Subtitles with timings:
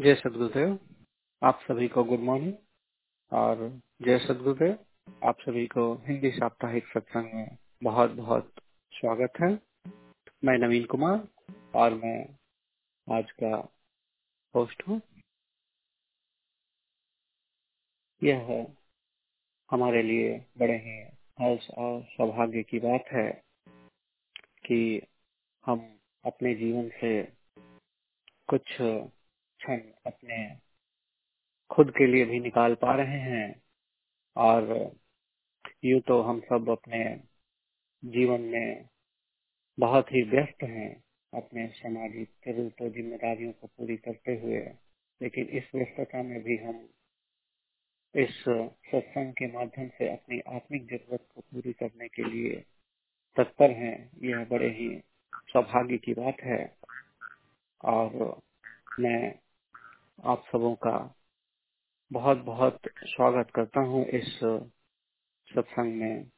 [0.00, 0.78] जय सदगुरुदेव,
[1.42, 2.54] आप सभी को गुड मॉर्निंग।
[3.32, 4.78] और जय सदगुरुदेव,
[5.24, 8.54] आप सभी को हिंदी साप्ताहिक सत्संग में बहुत बहुत
[8.92, 9.48] स्वागत है।
[10.44, 11.28] मैं नवीन कुमार
[11.74, 12.38] और मैं
[13.12, 13.72] आज का
[14.54, 15.02] होस्ट हूँ।
[18.22, 18.76] यह है
[19.70, 21.02] हमारे लिए बड़े ही
[21.44, 23.42] हर्ष और सौभाग्य की बात है
[24.66, 25.02] कि
[25.66, 27.24] हम अपने जीवन से
[28.48, 28.82] कुछ
[29.62, 30.36] क्षण अपने
[31.70, 33.62] खुद के लिए भी निकाल पा रहे हैं
[34.36, 34.96] और
[35.84, 37.04] यूँ तो हम सब अपने
[38.02, 38.88] जीवन में
[39.78, 40.90] बहुत ही व्यस्त हैं,
[41.32, 44.58] अपने सामाजिक जरूरतों जिम्मेदारियों को पूरी करते हुए,
[45.20, 46.88] लेकिन इस व्यस्तता में भी हम
[48.14, 48.40] इस
[48.88, 52.56] सत्संग के माध्यम से अपनी आत्मिक ज़रूरत को पूरी करने के लिए
[53.36, 54.88] तत्पर हैं, यह बड़े ही
[55.52, 56.76] सौभाग्य की बात है।
[57.84, 58.40] और
[59.00, 59.41] मैं
[60.22, 61.14] आप सबों का
[62.12, 64.40] बहुत बहुत स्वागत करता हूँ इस
[65.48, 66.30] सत्संग में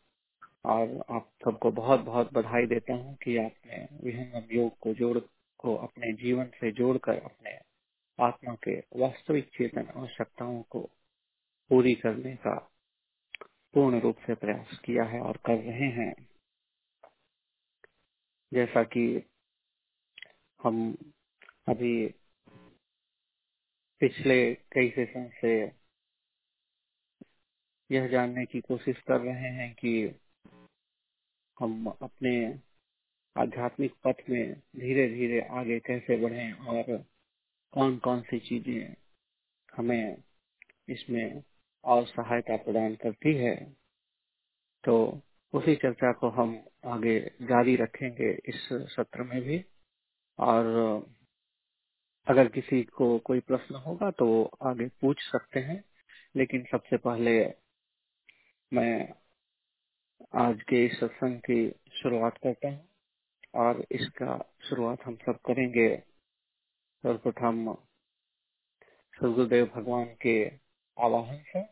[0.64, 5.18] और आप सबको बहुत बहुत बधाई देता हूँ कि आपने विहंगम योग को जोड़,
[5.58, 7.58] को अपने जीवन से जोड़कर अपने
[8.18, 10.80] आत्मा के वास्तविक चेतन आवश्यकताओं को
[11.70, 12.72] पूरी करने का
[13.74, 16.28] पूर्ण रूप से प्रयास किया है और कर रहे हैं।
[18.54, 19.30] जैसा कि
[20.62, 20.96] हम
[21.68, 22.14] अभी
[24.04, 25.54] पिछले कई सेशन से
[27.90, 29.92] यह जानने की कोशिश कर रहे हैं कि
[31.56, 32.34] हम अपने
[33.36, 37.04] आध्यात्मिक पथ में धीरे धीरे आगे कैसे बढ़ें और
[37.72, 38.94] कौन कौन सी चीज़ें
[39.76, 40.16] हमें
[40.88, 41.42] इसमें
[41.84, 43.56] और सहायता प्रदान करती है।
[44.84, 45.22] तो
[45.54, 49.64] उसी चर्चा को हम आगे जारी रखेंगे इस सत्र में भी
[50.38, 50.66] और
[52.26, 55.82] अगर किसी को कोई प्रश्न होगा तो वो आगे पूछ सकते हैं।
[56.36, 57.32] लेकिन सबसे पहले
[58.72, 59.14] मैं
[60.40, 61.68] आज के इस सत्संग की
[62.02, 62.88] शुरुआत करता हूँ
[63.56, 64.38] और इसका
[64.68, 65.88] शुरुआत हम सब करेंगे।
[67.04, 67.74] सर्वप्रथम
[69.14, 70.36] सदगुरुदेव भगवान के
[70.96, 71.62] आवाहन से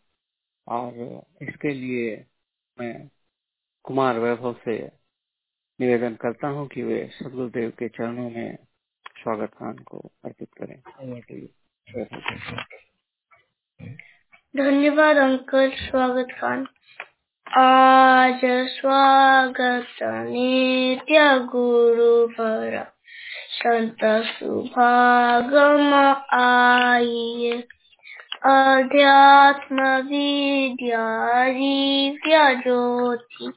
[0.67, 0.99] और
[1.43, 2.17] इसके लिए
[2.77, 2.95] मैं
[3.85, 4.79] कुमार वैभव से
[5.79, 8.59] निवेदन करता हूँ कि वे सदगुरुदेव के चरणों में
[9.23, 10.81] स्वागत खान को अर्पित करें।
[14.57, 16.67] धन्यवाद अंकल, स्वागत खान।
[17.59, 22.87] आज स्वागत नित्य गुरु भरा,
[23.51, 25.95] संत सुभागम
[26.39, 27.65] आइए।
[28.45, 33.53] अध्यात्म विद्या ज्योति,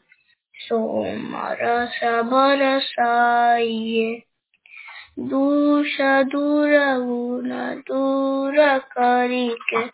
[0.55, 4.23] सोमरस बरसाइए
[5.17, 5.97] दूष
[6.31, 6.71] दूर
[7.05, 7.49] गुण
[7.87, 8.57] दूर
[8.93, 9.85] करिके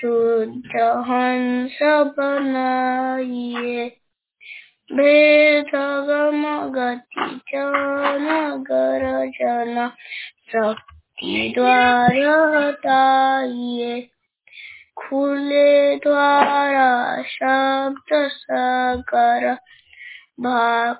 [0.00, 1.78] शुद्ध हंस
[2.18, 3.86] बनाइए
[4.90, 5.70] भेद
[6.08, 6.44] गम
[6.74, 8.26] गति जन
[8.70, 9.04] गर
[9.36, 9.90] जन
[10.52, 14.00] शक्ति द्वारा हटाइए
[14.98, 16.90] खुले द्वारा
[17.30, 19.52] शब्द सागर
[20.40, 20.96] भाग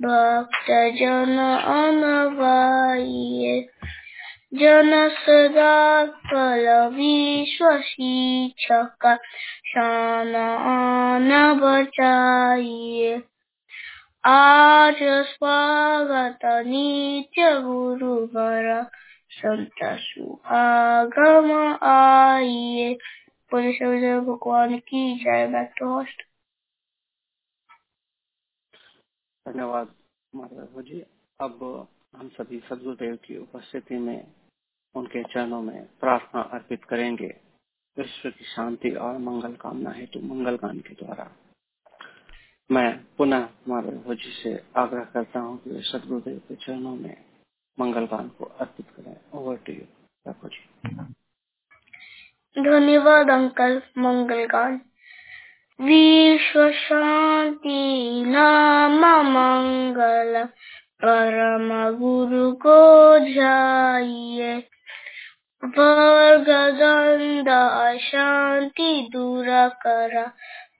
[0.00, 3.68] भक्त जन अनवाइए
[4.54, 9.18] जन सदा विश्व शिक्षक
[9.66, 13.22] शान आन बचाइए
[14.24, 18.86] आज स्वागत नित्य गुरु वर।
[19.30, 22.98] संत सुभागम आइए
[23.50, 23.82] पुलिस
[24.26, 26.29] भगवान की जय। बैक टू होस्ट
[29.48, 29.94] धन्यवाद
[30.82, 31.00] जी।
[31.40, 34.32] अब हम सभी सदगुरुदेव की उपस्थिति में,
[34.94, 37.40] उनके चरणों में प्रार्थना अर्पित करेंगे।
[37.98, 41.32] विश्व की शांति और मंगल कामना हेतु मंगल गान के द्वारा।
[42.70, 47.24] मैं पुनः महाराज जी से आग्रह करता हूँ कि सदगुरुदेव के चरणों में
[47.80, 50.90] मंगल गान को अर्पित करें। ओवर टू यू जी।
[52.62, 54.89] धन्यवाद, अंकल। मंगल गान।
[55.80, 60.42] विश्व शांति नाम मंगल
[61.04, 61.68] परम
[61.98, 62.78] गुरु को
[63.26, 64.56] जाइए
[65.62, 66.50] वर्ग
[66.80, 69.46] दंड अशांति दूर
[69.86, 70.20] कर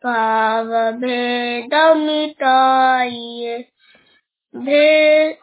[0.04, 0.68] भाव
[1.00, 3.58] भेद मिटाइए
[4.54, 5.36] भेद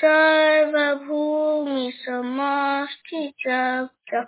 [0.00, 4.26] सर्वभूमि समाष्टि चक्र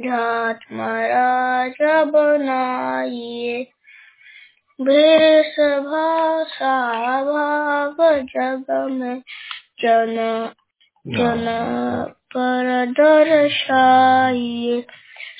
[0.00, 3.66] ध्यात्मराज बनाइए
[4.80, 9.22] भेष भाषा भाव जग में
[9.80, 10.48] जन
[11.06, 11.46] जन
[12.08, 14.86] पर दर्शाइए।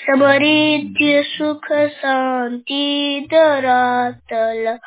[0.06, 4.78] सबरिद्य सुख, शांति दरातल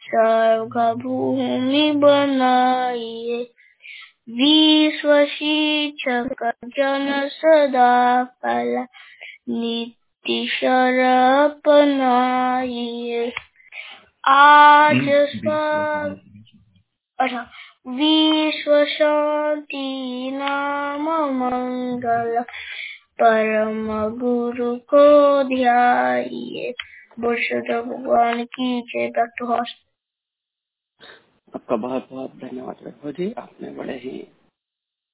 [0.00, 3.50] स्वर्ग भूमि बनाइए।
[4.30, 8.86] विश्व शिक्षक जन सदा फल।
[9.50, 10.66] नित्य
[11.46, 13.32] अपनाइए
[14.28, 16.20] आज सब
[17.18, 17.42] अच्छा
[17.88, 21.08] विश्व शांति नाम
[21.38, 22.42] मंगल।
[23.22, 23.88] परम
[24.18, 26.74] गुरु को ध्याइए
[27.20, 29.76] बुर्शद भगवान की जय बैक टू हॉस्ट
[31.56, 34.18] आपका बहुत बहुत धन्यवाद रघु जी। आपने बड़े ही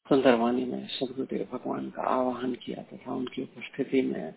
[0.08, 4.34] सुंदर वाणी में सदगुरुदेव भगवान का आवाहन किया तथा उनकी उपस्थिति में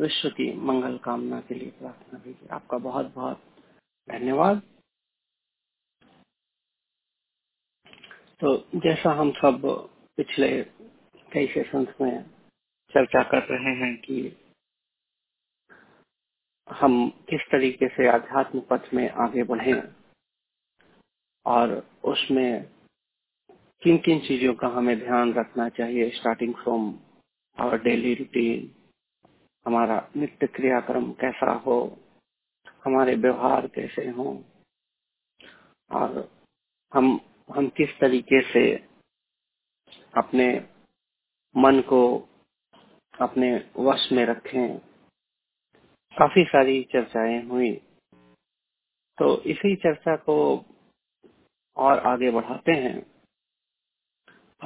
[0.00, 3.42] विश्व की मंगल कामना के लिए प्रार्थना भी की। आपका बहुत बहुत
[4.08, 4.62] धन्यवाद।
[8.40, 9.62] तो जैसा हम सब
[10.16, 10.62] पिछले
[11.32, 12.22] कई सेशंस में
[12.94, 14.36] चर्चा कर रहे हैं कि
[16.70, 19.82] हम किस तरीके से आध्यात्म पथ में आगे बढ़े
[21.46, 22.73] और उसमें
[23.84, 26.98] किन किन चीज़ों का हमें ध्यान रखना चाहिए starting from
[27.58, 28.74] our daily routine
[29.66, 31.98] हमारा नित्य क्रियाक्रम कैसा हो,
[32.84, 34.44] हमारे व्यवहार कैसे हो,
[35.90, 36.32] और
[36.94, 37.20] हम
[37.56, 38.76] हम किस तरीके से
[40.18, 40.68] अपने
[41.56, 42.28] मन को
[43.20, 44.78] अपने वश में रखें।
[46.18, 47.74] काफ़ी सारी चर्चाएँ हुई।
[49.18, 50.64] तो इसी चर्चा को
[51.76, 53.13] और आगे बढ़ाते हैं।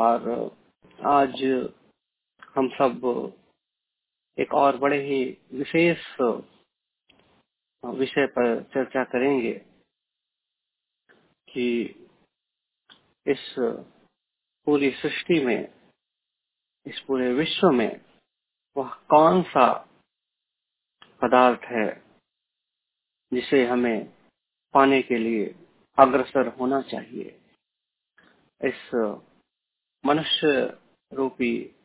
[0.00, 0.30] और
[1.06, 1.42] आज
[2.56, 3.06] हम सब
[4.38, 6.04] एक और बड़े ही विशेष
[7.84, 9.52] विषय पर चर्चा करेंगे
[11.48, 11.66] कि
[13.26, 13.54] इस
[14.66, 15.74] पूरी सृष्टि में,
[16.86, 18.04] इस पूरे विश्व में
[18.76, 19.66] वह कौन सा
[21.22, 21.88] पदार्थ है
[23.32, 24.04] जिसे हमें
[24.74, 25.46] पाने के लिए
[25.98, 27.40] अग्रसर होना चाहिए?
[28.60, 28.80] इस
[30.06, 30.78] मनुष्य
[31.12, 31.76] रूपी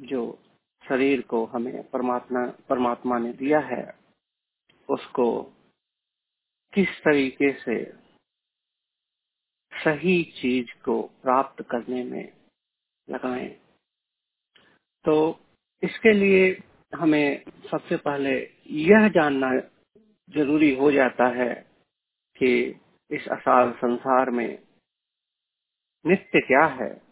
[0.00, 0.38] जो
[0.88, 3.98] शरीर को हमें परमात्मा परमात्मा ने दिया है,
[4.90, 5.42] उसको
[6.74, 7.92] किस तरीके से
[9.84, 12.32] सही चीज़ को प्राप्त करने में
[13.10, 13.48] लगाएँ?
[15.04, 15.40] तो
[15.82, 16.62] इसके लिए
[16.94, 19.50] हमें सबसे पहले यह जानना
[20.30, 21.54] ज़रूरी हो जाता है
[22.36, 22.80] कि
[23.10, 24.62] इस असार संसार में
[26.06, 27.09] नित्य क्या है।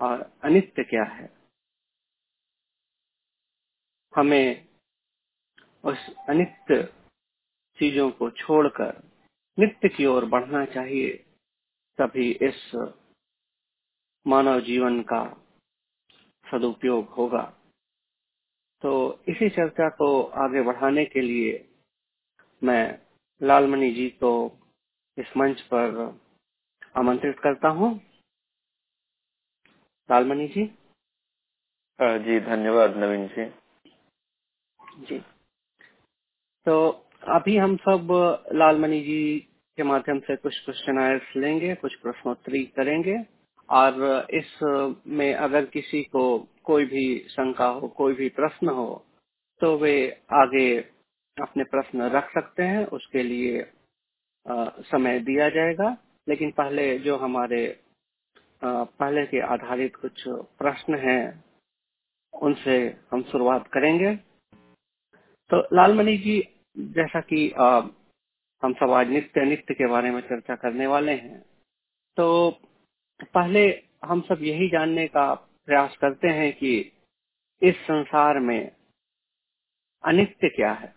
[0.00, 1.38] और अनित्य क्या है?
[4.16, 4.68] हमें
[5.84, 6.82] उस अनित्य
[7.78, 9.02] चीज़ों को छोड़कर
[9.58, 11.16] नित्य की ओर बढ़ना चाहिए,
[11.98, 12.88] तभी इस
[14.26, 15.46] मानव जीवन का
[16.50, 17.42] सदुपयोग होगा।
[18.82, 21.74] तो इसी चर्चा को आगे बढ़ाने के लिए
[22.64, 22.98] मैं
[23.42, 24.52] लालमणि जी को
[25.18, 26.20] इस मंच पर
[26.96, 28.07] आमंत्रित करता हूँ।
[30.08, 30.64] लालमणि जी
[32.00, 33.44] जी धन्यवाद नवीन जी।
[35.06, 35.18] जी।
[36.66, 36.76] तो
[37.28, 38.08] अभी हम सब
[38.52, 39.38] लालमणि जी
[39.78, 43.16] के माध्यम से कुछ क्वेश्चन लेंगे कुछ प्रश्नोत्तरी करेंगे।
[43.68, 44.58] और इस
[45.06, 46.22] में अगर किसी को
[46.64, 49.04] कोई भी शंका हो कोई भी प्रश्न हो
[49.60, 49.94] तो वे
[50.32, 50.80] आगे
[51.36, 53.60] अपने प्रश्न रख सकते हैं उसके लिए
[54.46, 55.96] आ, समय दिया जाएगा।
[56.28, 57.60] लेकिन पहले जो हमारे
[58.62, 60.24] पहले के आधारित कुछ
[60.58, 61.44] प्रश्न हैं,
[62.32, 62.78] उनसे
[63.12, 64.14] हम शुरुआत करेंगे।
[65.50, 66.40] तो लालमणि जी,
[66.78, 67.48] जैसा कि
[68.62, 71.40] हम सब आज नित्य नित्य के बारे में चर्चा करने वाले हैं
[72.16, 72.26] तो
[73.34, 73.62] पहले
[74.04, 75.34] हम सब यही जानने का
[75.66, 76.72] प्रयास करते हैं कि
[77.62, 78.60] इस संसार में
[80.04, 80.94] अनित्य क्या है।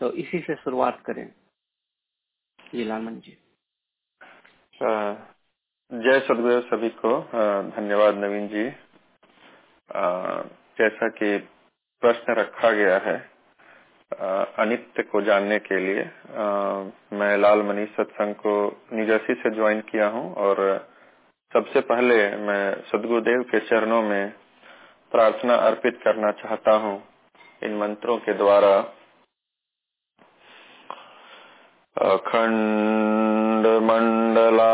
[0.00, 1.26] तो इसी से शुरुआत करें।
[2.58, 3.36] जी लालमन जी।
[5.90, 7.10] जय सदगुरु सभी को
[7.76, 8.64] धन्यवाद नवीन जी।
[10.78, 11.30] जैसा कि
[12.02, 13.14] प्रश्न रखा गया है
[14.56, 16.04] अनित्य को जानने के लिए
[17.18, 18.52] मैं लाल मनी सत्संग को
[18.92, 20.62] न्यूजर्सी से ज्वाइन किया हूँ और
[21.52, 24.32] सबसे पहले मैं सदगुरुदेव के चरणों में
[25.12, 26.96] प्रार्थना अर्पित करना चाहता हूँ।
[27.62, 28.74] इन मंत्रों के द्वारा,
[31.96, 33.19] अखंड
[33.88, 34.70] मंडलाकारम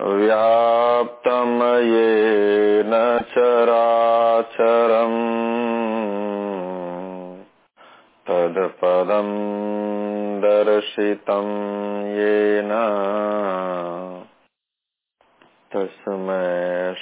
[0.00, 3.02] व्याप्तम ये न
[3.34, 5.14] चराचरम
[8.26, 9.28] तदपदम
[10.44, 11.48] दर्शितं
[12.16, 12.72] येन
[15.74, 16.42] तस्मै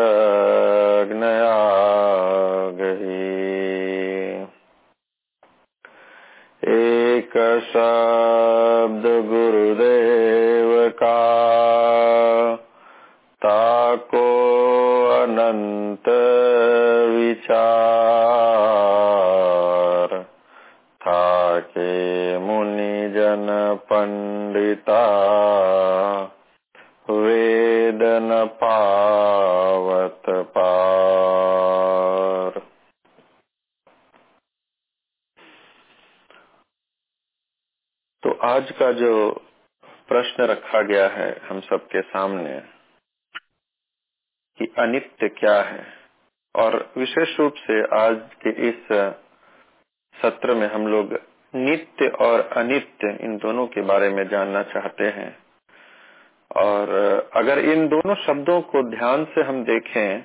[2.78, 3.26] गही
[6.76, 7.36] एक
[7.72, 11.20] शब्द गुरुदेव का
[13.42, 14.24] ताको
[15.16, 16.08] अनंत
[17.16, 17.76] विचार
[21.00, 21.26] था
[21.68, 21.92] के
[22.46, 23.46] मुनि जन
[23.92, 25.02] पंडिता
[27.08, 28.30] वेदन
[28.60, 30.22] पावत
[30.56, 31.46] पार
[38.22, 39.12] तो आज का जो
[40.08, 42.60] प्रश्न रखा गया है हम सबके सामने
[44.58, 45.84] कि अनित्य क्या है।
[46.54, 48.92] और विशेष रूप से आज के इस
[50.14, 51.12] सत्र में हम लोग
[51.54, 55.30] नित्य और अनित्य इन दोनों के बारे में जानना चाहते हैं।
[56.50, 56.90] और
[57.34, 60.22] अगर इन दोनों शब्दों को ध्यान से हम देखें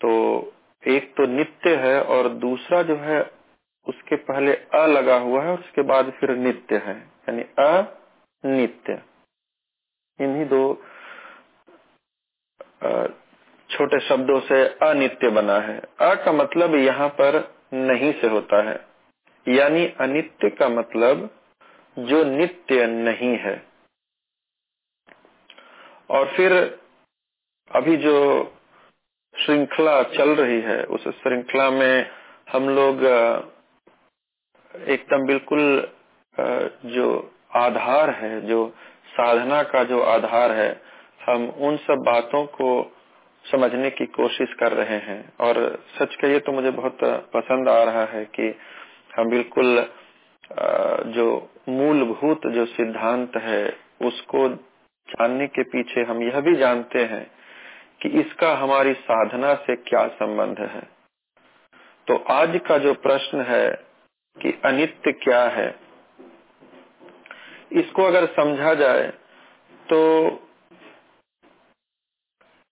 [0.00, 0.12] तो
[0.82, 3.20] एक तो नित्य है और दूसरा जो है,
[3.86, 6.96] उसके पहले अ लगा हुआ है, उसके बाद फिर नित्य है।
[7.28, 8.73] यानी अनित्य।
[10.54, 10.84] इन्हीं दो
[13.70, 18.86] छोटे शब्दों से अनित्य बना है। अ का मतलब यहाँ पर नहीं से होता है।
[19.48, 21.30] यानी अनित्य का मतलब
[21.98, 23.66] जो नित्य नहीं है।
[26.10, 26.80] और फिर
[27.70, 28.44] अभी जो
[29.38, 32.10] श्रृंखला चल रही है, उस श्रृंखला में
[32.52, 33.04] हम लोग
[34.88, 35.92] एकदम बिल्कुल
[36.86, 38.74] जो आधार है, जो
[39.14, 40.70] साधना का जो आधार है,
[41.26, 42.68] हम उन सब बातों को
[43.44, 45.58] समझने की कोशिश कर रहे हैं। और
[45.98, 46.98] सच कहिए तो मुझे बहुत
[47.34, 48.54] पसंद आ रहा है कि
[49.16, 49.86] हम बिल्कुल
[51.10, 51.26] जो
[51.68, 53.62] मूलभूत जो सिद्धांत है,
[54.02, 54.48] उसको
[55.08, 57.26] जानने के पीछे हम यह भी जानते हैं
[58.02, 60.82] कि इसका हमारी साधना से क्या संबंध है।
[62.08, 63.68] तो आज का जो प्रश्न है
[64.36, 65.68] कि अनित्य क्या है
[67.74, 69.06] इसको अगर समझा जाए
[69.86, 70.00] तो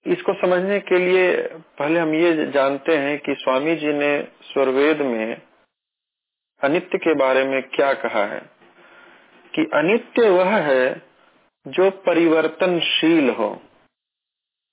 [0.07, 1.31] इसको समझने के लिए
[1.79, 5.41] पहले हम ये जानते हैं कि स्वामी जी ने स्वरवेद में
[6.61, 8.41] अनित्य के बारे में क्या कहा है,
[9.55, 10.87] कि अनित्य वह है
[11.67, 13.51] जो परिवर्तनशील हो,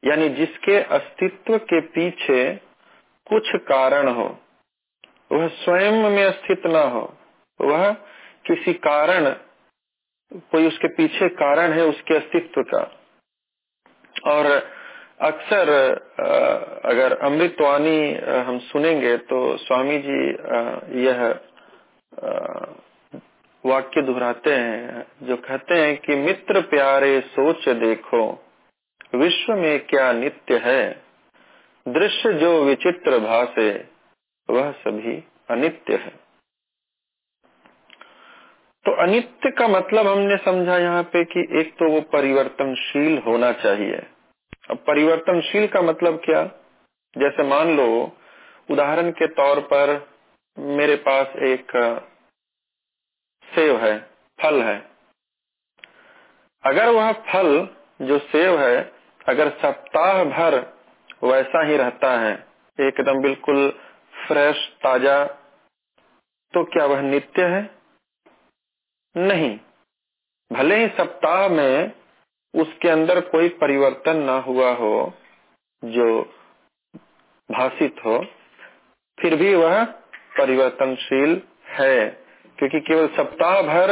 [0.03, 2.43] यानी जिसके अस्तित्व के पीछे
[3.27, 4.27] कुछ कारण हो।
[5.31, 7.05] वह स्वयं में स्थित न हो,
[7.59, 7.91] वह
[8.47, 9.33] किसी कारण
[10.31, 12.81] कोई उसके पीछे कारण है उसके अस्तित्व का।
[14.27, 14.45] और
[15.21, 15.69] अक्सर
[16.85, 18.13] अगर अमृतवाणी
[18.47, 20.19] हम सुनेंगे तो स्वामी जी
[21.01, 21.23] यह
[23.63, 28.21] वाक्य दोहराते हैं, जो कहते हैं कि, मित्र प्यारे सोच देखो,
[29.15, 31.03] विश्व में क्या नित्य है?
[31.85, 33.69] दृश्य जो विचित्र भाषे
[34.49, 36.13] वह सभी अनित्य है।
[38.89, 43.97] तो अनित्य का मतलब हमने समझा यहाँ पे कि एक तो वो परिवर्तनशील होना चाहिए।
[44.69, 46.43] अब परिवर्तनशील का मतलब क्या?
[47.17, 48.17] जैसे मान लो,
[48.71, 50.09] उदाहरण के तौर पर
[50.57, 51.71] मेरे पास एक
[53.55, 53.99] सेव है,
[54.39, 54.77] फल है।
[56.63, 57.67] अगर वह फल
[58.01, 58.91] जो सेव है,
[59.27, 60.73] अगर सप्ताह भर
[61.23, 62.33] वैसा ही रहता है,
[62.79, 63.69] एकदम बिल्कुल
[64.27, 65.25] फ्रेश, ताज़ा
[66.53, 67.78] तो क्या वह नित्य है?
[69.17, 69.59] नहीं।
[70.53, 71.91] भले ही सप्ताह में
[72.55, 75.13] उसके अंदर कोई परिवर्तन ना हुआ हो,
[75.85, 76.33] जो
[77.51, 78.25] भाषित हो,
[79.21, 79.83] फिर भी वह
[80.37, 82.09] परिवर्तनशील है।
[82.57, 83.89] क्योंकि केवल सप्ताह भर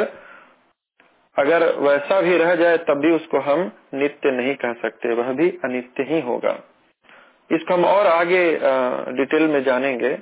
[1.39, 5.49] अगर वैसा भी रह जाए, तब भी उसको हम नित्य नहीं कह सकते। वह भी
[5.49, 6.59] अनित्य ही होगा।
[7.51, 8.59] इसको हम और आगे
[9.17, 10.19] डिटेल में जानेंगे।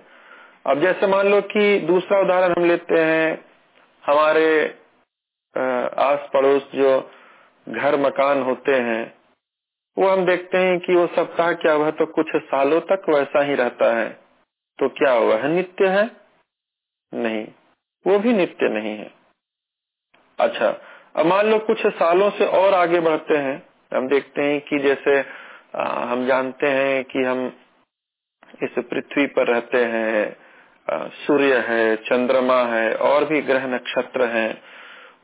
[0.67, 3.45] अब जैसे मान लो कि दूसरा उदाहरण हम लेते हैं,
[4.05, 4.77] हमारे
[5.55, 6.99] आस पड़ोस जो
[7.67, 9.03] घर मकान होते हैं
[9.97, 13.55] वो हम देखते हैं कि वो सप्ताह क्या हुआ तो कुछ सालों तक वैसा ही
[13.55, 14.09] रहता है।
[14.79, 16.05] तो क्या वह नित्य है?
[17.13, 17.45] नहीं
[18.05, 19.11] वो भी नित्य नहीं है।
[20.39, 20.69] अच्छा
[21.15, 23.57] अब मान लो कुछ सालों से और आगे बढ़ते हैं।
[23.93, 25.19] हम देखते हैं कि जैसे
[25.75, 27.45] आ, हम जानते हैं कि हम
[28.63, 30.35] इस पृथ्वी पर रहते हैं
[31.17, 34.49] सूर्य है चंद्रमा है और भी ग्रह नक्षत्र हैं।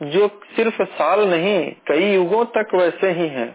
[0.03, 3.49] जो सिर्फ़ साल नहीं, कई युगों तक वैसे ही हैं।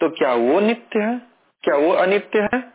[0.00, 1.18] तो क्या वो नित्य है?
[1.64, 2.72] क्या वो अनित्य है?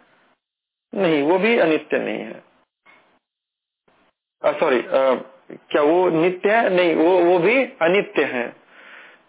[0.93, 2.43] नहीं, वो भी अनित्य नहीं है।
[4.59, 4.81] सॉरी
[5.51, 6.69] क्या वो नित्य है?
[6.69, 8.47] नहीं, वो वो भी अनित्य है।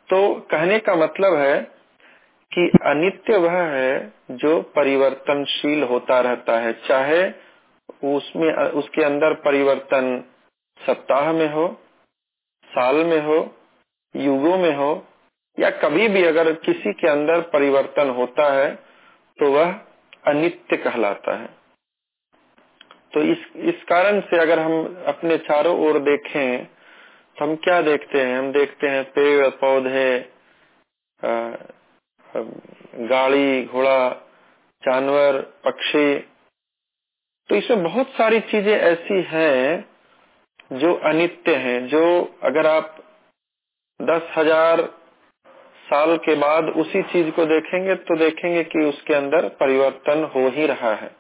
[0.09, 1.61] तो कहने का मतलब है
[2.53, 7.23] कि अनित्य वह है जो परिवर्तनशील होता रहता है, चाहे
[8.17, 10.25] उसमें, उसके अंदर परिवर्तन
[10.87, 11.82] सप्ताह में हो
[12.73, 13.39] साल में हो,
[14.15, 14.93] युगों में हो,
[15.59, 18.75] या कभी भी अगर किसी के अंदर परिवर्तन होता है
[19.39, 19.73] तो वह
[20.27, 21.49] अनित्य कहलाता है।
[23.13, 23.39] तो इस
[23.69, 26.65] इस कारण से अगर हम अपने चारों ओर देखें
[27.37, 28.39] तो हम क्या देखते हैं?
[28.39, 30.11] हम देखते हैं पेड़, पौधे
[33.09, 34.09] गाड़ी, घोड़ा,
[34.83, 36.19] जानवर, पक्षी।
[37.49, 39.85] तो इसमें बहुत सारी चीज़ें ऐसी हैं
[40.73, 42.03] जो अनित्य हैं, जो
[42.43, 42.97] अगर आप
[44.01, 44.81] दस हज़ार
[45.87, 50.67] साल के बाद उसी चीज़ को देखेंगे तो देखेंगे कि उसके अंदर परिवर्तन हो ही
[50.67, 51.11] रहा है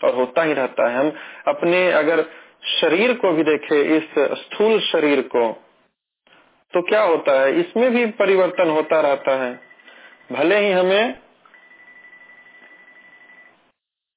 [0.00, 1.12] और होता ही रहता है। हम
[1.48, 2.24] अपने अगर
[2.70, 5.50] शरीर को भी देखें, इस स्थूल शरीर को
[6.72, 7.60] तो क्या होता है?
[7.60, 9.52] इसमें भी परिवर्तन होता रहता है।
[10.32, 11.14] भले ही हमें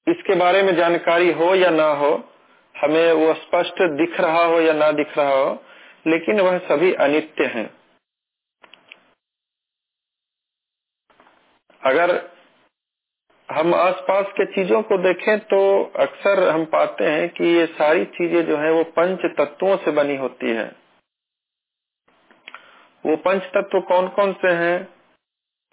[0.07, 2.11] इसके बारे में जानकारी हो या ना हो
[2.79, 5.63] हमें वो स्पष्ट दिख रहा हो या ना दिख रहा हो,
[6.07, 7.69] लेकिन वह सभी अनित्य हैं।
[11.81, 12.11] अगर
[13.49, 15.59] हम आसपास के चीज़ों को देखें तो
[15.99, 20.15] अक्सर हम पाते हैं कि ये सारी चीज़ें जो है, वो पंच तत्वों से बनी
[20.15, 20.65] होती है।
[23.05, 24.77] वो पंच तत्व कौन कौन से हैं?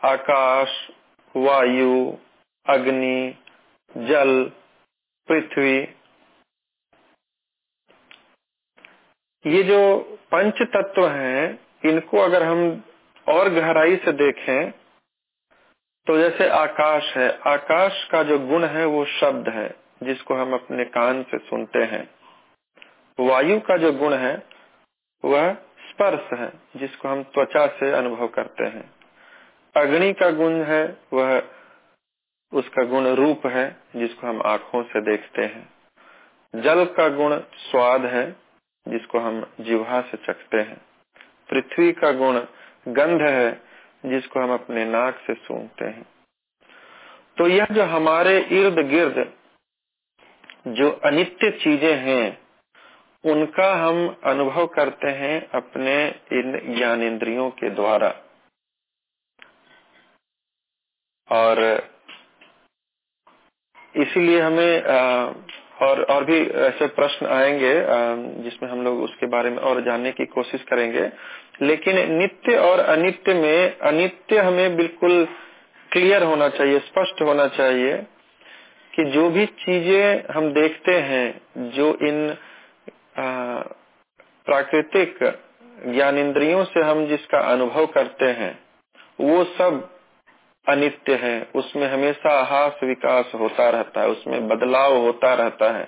[0.03, 0.88] आकाश,
[1.37, 2.12] वायु,
[2.66, 3.38] अग्नि,
[3.97, 4.53] जल,
[5.29, 5.79] पृथ्वी
[9.47, 9.99] ये जो
[10.33, 12.83] पंच तत्व हैं, इनको अगर हम
[13.27, 14.71] और गहराई से देखें
[16.07, 20.85] तो जैसे आकाश है, आकाश का जो गुण है वो शब्द है, जिसको हम अपने
[20.85, 22.11] कान से सुनते हैं।
[23.19, 24.43] वायु का जो गुण है,
[25.25, 25.53] वह
[25.89, 28.91] स्पर्श है, जिसको हम त्वचा से अनुभव करते हैं।
[29.77, 31.43] अग्नि का गुण है, वह
[32.53, 35.69] उसका गुण रूप है, जिसको हम आँखों से देखते हैं।
[36.55, 38.46] जल का गुण स्वाद है
[38.88, 40.81] जिसको हम जिहा से चखते हैं।
[41.51, 42.40] पृथ्वी का गुण
[42.88, 43.62] गंध है,
[44.07, 46.07] जिसको हम अपने नाक से सूंघते हैं।
[47.38, 49.33] तो यह जो हमारे इर्द गिर्द
[50.68, 52.46] जो अनित्य चीज़ें हैं,
[53.25, 58.14] उनका हम अनुभव करते हैं अपने इन ज्ञान इंद्रियों के द्वारा।
[61.31, 61.62] और
[63.96, 64.83] इसीलिए हमें
[65.77, 67.85] और और भी ऐसे प्रश्न आएँगे
[68.43, 71.11] जिसमें हम लोग उसके बारे में और जानने की कोशिश करेंगे।
[71.62, 75.29] लेकिन नित्य और अनित्य में, अनित्य हमें बिल्कुल
[75.93, 78.07] क्लियर होना चाहिए, स्पष्ट होना चाहिए
[78.93, 82.37] कि जो भी चीज़ें हम देखते हैं, जो इन
[83.19, 85.19] प्राकृतिक
[85.87, 88.59] ज्ञान इंद्रियों से हम जिसका अनुभव करते हैं,
[89.21, 89.96] वो सब
[90.67, 95.87] अनित्य है उसमें हमेशा हास विकास होता रहता है उसमें बदलाव होता रहता है।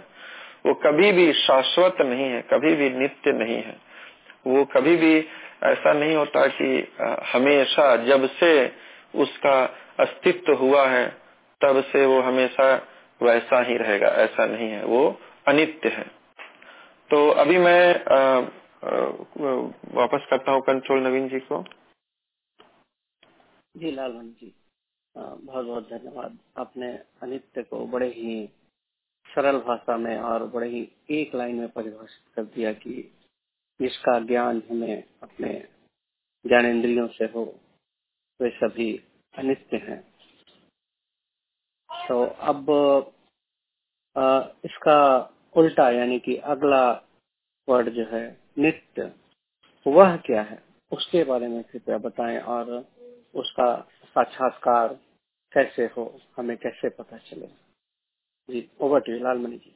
[0.66, 3.76] वो कभी भी शाश्वत नहीं है कभी भी नित्य नहीं है।
[4.46, 5.14] वो कभी भी
[5.64, 6.68] ऐसा नहीं होता कि
[7.32, 8.52] हमेशा जब से
[9.14, 9.58] उसका
[10.00, 11.06] अस्तित्व हुआ है
[11.60, 12.74] तब से वो हमेशा
[13.22, 16.06] वैसा ही रहेगा ऐसा नहीं है। वो अनित्य है।
[17.10, 18.90] तो अभी मैं आ, आ,
[19.94, 21.64] वापस करता हूँ कंट्रोल नवीन जी को।
[23.74, 24.54] जी लालवन जी।
[25.16, 26.92] बहुत बहुत धन्यवाद। आपने
[27.22, 28.46] अनित्य को बड़े ही
[29.26, 32.94] सरल भाषा में और बड़े ही एक लाइन में परिभाषित कर दिया कि
[33.80, 35.52] जिसका ज्ञान हमें अपने
[36.44, 37.44] ज्ञानेन्द्रियों से हो,
[38.40, 38.96] वे सभी
[39.34, 40.00] अनित्य हैं।
[42.08, 42.66] तो अब
[44.64, 45.00] इसका
[45.56, 46.84] उल्टा यानी कि अगला
[47.68, 48.24] वर्ड जो है
[48.58, 49.12] नित्य,
[49.86, 50.62] वह क्या है?
[50.92, 52.70] उसके बारे में कृपया बताएँ और
[53.34, 53.70] उसका
[54.14, 54.88] साक्षात्कार
[55.52, 57.46] कैसे हो, हमें कैसे पता चले?
[58.50, 59.74] जी ओवर टू लालमणि जी।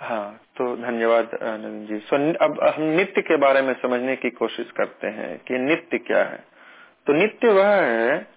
[0.00, 4.70] हाँ तो धन्यवाद, आनंद जी। सो अब हम नित्य के बारे में समझने की कोशिश
[4.70, 6.44] करते हैं कि नित्य क्या है।
[7.06, 8.32] तो नित्य वह है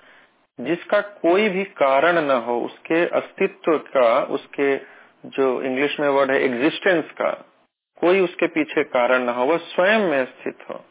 [0.62, 4.78] जिसका कोई भी कारण न हो, उसके अस्तित्व का, उसके
[5.26, 7.32] जो इंग्लिश में वर्ड है एग्जिस्टेंस का,
[7.98, 10.86] कोई उसके पीछे कारण न हो, वह स्वयं में स्थित हो।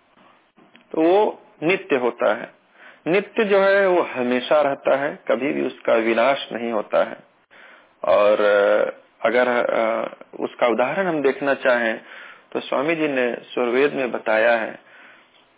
[0.93, 2.64] तो वो नित्य होता है।
[3.07, 7.17] नित्य जो है वो हमेशा रहता है, कभी भी उसका विनाश नहीं होता है।
[8.05, 8.41] और
[9.23, 9.49] अगर
[10.41, 12.01] उसका उदाहरण हम देखना चाहें
[12.53, 14.73] तो स्वामी जी ने स्वर्वेद में बताया है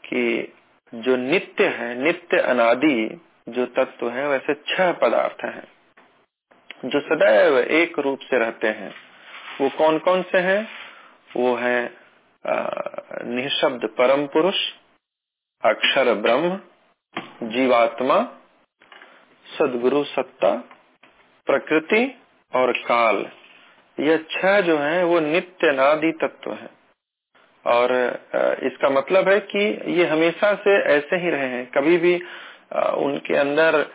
[0.04, 0.52] कि
[0.92, 5.66] जो नित्य है, नित्य अनादि जो तत्व है, वैसे छह पदार्थ हैं।
[6.84, 8.92] जो सदैव एक रूप से रहते हैं,
[9.60, 10.68] वो कौन कौन से हैं?
[11.36, 11.90] वो है
[13.26, 14.56] निशब्द परम पुरुष,
[15.62, 16.58] अक्षर ब्रह्म
[17.42, 18.20] जीवात्मा,
[19.46, 20.50] सदगुरु, सत्ता,
[21.46, 22.02] प्रकृति
[22.54, 23.26] और काल।
[24.00, 26.70] यह छह जो है, वो नित्य नादि तत्व है।
[27.66, 27.92] और
[28.62, 32.14] इसका मतलब है कि ये हमेशा से ऐसे ही रहे हैं। कभी भी
[32.96, 33.86] उनके अंदर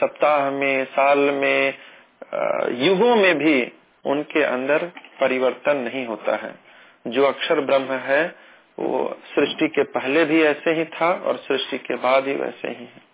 [0.00, 1.74] सप्ताह में, साल में
[2.86, 3.72] युगों में भी
[4.04, 4.86] उनके अंदर
[5.20, 6.54] परिवर्तन नहीं होता है।
[7.06, 8.34] जो अक्षर ब्रह्म है
[8.78, 12.84] वो सृष्टि के पहले भी ऐसे ही था और सृष्टि के बाद ही वैसे ही
[12.84, 13.06] है।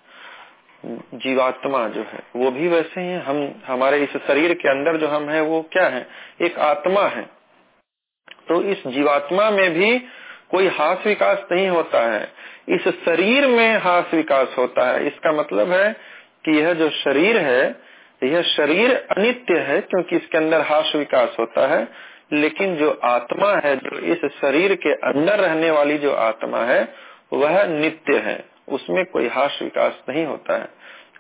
[1.14, 5.08] जीवात्मा जो है, वो भी वैसे ही है। हम, हमारे इस शरीर के अंदर जो
[5.08, 6.06] हम है, वो क्या है?
[6.42, 7.22] एक आत्मा है।
[8.48, 9.98] तो इस जीवात्मा में भी
[10.50, 12.32] कोई हास विकास नहीं होता है।
[12.68, 15.92] इस शरीर में हास विकास होता है। इसका मतलब है
[16.44, 17.76] कि यह जो शरीर है,
[18.22, 21.88] यह शरीर अनित्य है, क्योंकि इसके अंदर हास विकास होता है।
[22.32, 26.94] लेकिन जो आत्मा है, जो इस शरीर के अंदर रहने वाली जो आत्मा है,
[27.32, 30.68] वह नित्य है। उसमें कोई हास विकास नहीं होता है।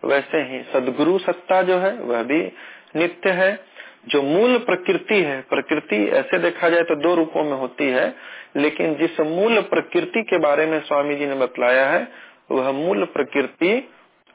[0.04, 2.52] वैसे ही सदगुरु सत्ता जो है, वह भी
[2.96, 3.64] नित्य है।
[4.08, 8.14] जो मूल प्रकृति है, प्रकृति ऐसे देखा जाए तो दो रूपों में होती है,
[8.56, 12.08] लेकिन जिस मूल प्रकृति के बारे में स्वामी जी ने बतलाया है,
[12.50, 13.88] वह मूल प्रकृति,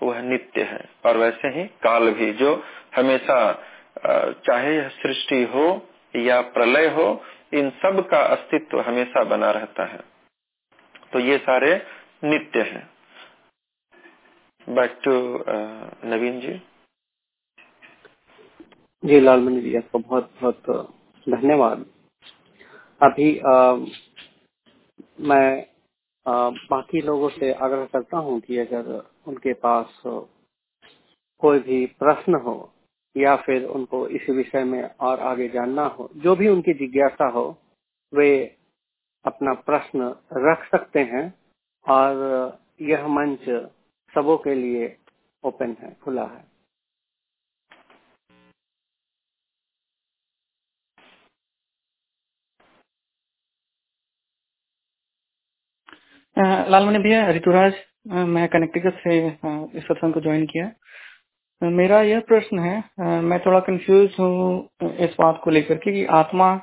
[0.04, 2.64] वह नित्य है। और वैसे ही काल भी, जो
[2.96, 3.64] हमेशा
[4.46, 7.06] चाहे सृष्टि हो या प्रलय हो
[7.54, 10.00] इन सब का अस्तित्व हमेशा बना रहता है।
[11.14, 11.76] तो ये सारे
[12.24, 12.90] नित्य हैं।
[14.68, 15.12] Back to
[16.08, 16.62] Naveen ji.
[19.04, 20.90] जी लालमणि जी आपको बहुत बहुत
[21.30, 21.86] धन्यवाद।
[23.02, 23.76] अभी आ,
[25.20, 25.68] मैं
[26.28, 30.02] आ, बाकी लोगों से आग्रह करता हूँ कि अगर उनके पास
[31.40, 32.74] कोई भी प्रश्न हो
[33.18, 37.46] या फिर उनको इस विषय में और आगे जानना हो, जो भी उनकी जिज्ञासा हो,
[38.14, 38.30] वे
[39.26, 40.14] अपना प्रश्न
[40.48, 41.26] रख सकते हैं
[41.86, 43.50] और यह मंच
[44.14, 44.96] सबों के लिए
[45.44, 46.46] ओपन है, खुला है।
[56.70, 57.74] लालमणि भैया, ऋतुराज
[58.08, 60.68] मैं कनेक्टिकट से इस सत्संग को ज्वाइन किया।
[61.62, 66.56] मेरा यह प्रश्न है मैं थोड़ा कंफ्यूज हूँ इस बात को लेकर के कि आत्मा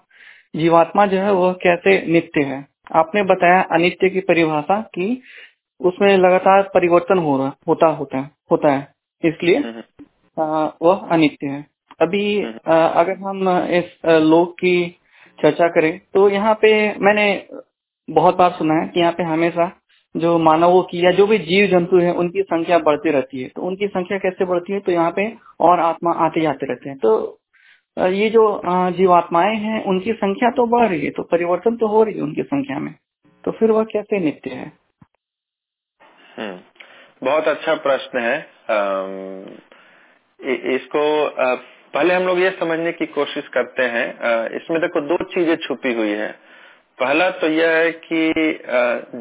[0.57, 2.65] जीवात्मा जो है वह कैसे नित्य है।
[2.97, 5.07] आपने बताया अनित्य की परिभाषा कि
[5.81, 8.89] उसमें लगातार परिवर्तन हो रहा होता होता है होता है।
[9.23, 9.83] इसलिए हम्म,
[10.37, 11.67] हम्म। वह अनित्य है।
[12.01, 14.77] अभी हम्म, अगर हम इस लोक की
[15.39, 17.27] चर्चा करें तो यहाँ पे मैंने
[18.09, 19.71] बहुत बार सुना है कि यहाँ पे हमेशा
[20.15, 23.63] जो मानवों की या जो भी जीव जंतु है उनकी संख्या बढ़ती रहती है। तो
[23.63, 24.81] उनकी संख्या कैसे बढ़ती है?
[24.81, 27.39] तो यहाँ पे और आत्मा आते जाते रहते हैं। तो
[27.97, 28.61] ये जो
[28.93, 32.43] जीवात्माएँ हैं उनकी संख्या तो बढ़ रही है तो परिवर्तन तो हो रही है उनकी
[32.45, 32.95] संख्या में।
[33.45, 34.73] तो फिर वह कैसे नित्य है?
[36.39, 36.59] हम्म,
[37.23, 38.39] बहुत अच्छा प्रश्न है।
[40.75, 41.03] इसको
[41.95, 44.07] पहले हम लोग ये समझने की कोशिश करते हैं।
[44.57, 46.35] इसमें देखो दो चीज़ें छुपी हुई है।
[46.99, 48.33] पहला तो यह है कि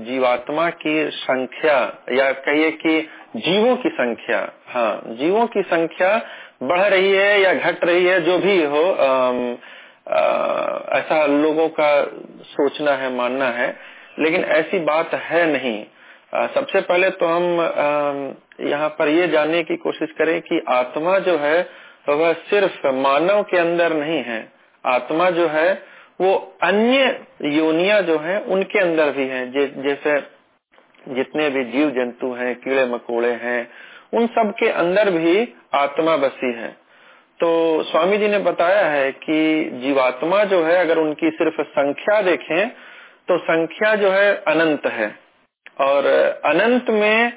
[0.06, 1.78] जीवात्मा की संख्या
[2.12, 3.00] या कहिए कि
[3.36, 6.10] जीवों की संख्या हाँ जीवों की संख्या
[6.64, 9.08] बढ़ रही है या घट रही है जो भी हो आ,
[10.10, 10.20] आ,
[10.98, 11.90] ऐसा लोगों का
[12.48, 13.68] सोचना है मानना है
[14.20, 15.86] लेकिन ऐसी बात है नहीं।
[16.34, 18.36] आ, सबसे पहले तो हम
[18.70, 21.58] यहाँ पर ये जानने की कोशिश करें कि आत्मा जो है
[22.10, 24.40] वह सिर्फ़ मानव के अंदर नहीं है।
[24.84, 25.93] आत्मा जो है
[26.24, 29.52] वो अन्य योनिया जो है, उनके अंदर भी है।
[29.84, 30.20] जैसे
[31.10, 33.68] जितने भी जीव जंतु हैं, कीड़े मकोड़े हैं,
[34.14, 36.70] उन सब के अंदर भी आत्मा बसी है।
[37.40, 37.50] तो
[37.84, 42.70] स्वामी जी ने बताया है कि जीवात्मा जो है, अगर उनकी सिर्फ़ संख्या देखें
[43.28, 45.16] तो संख्या जो है अनंत है।
[45.82, 46.06] और
[46.46, 47.34] अनंत में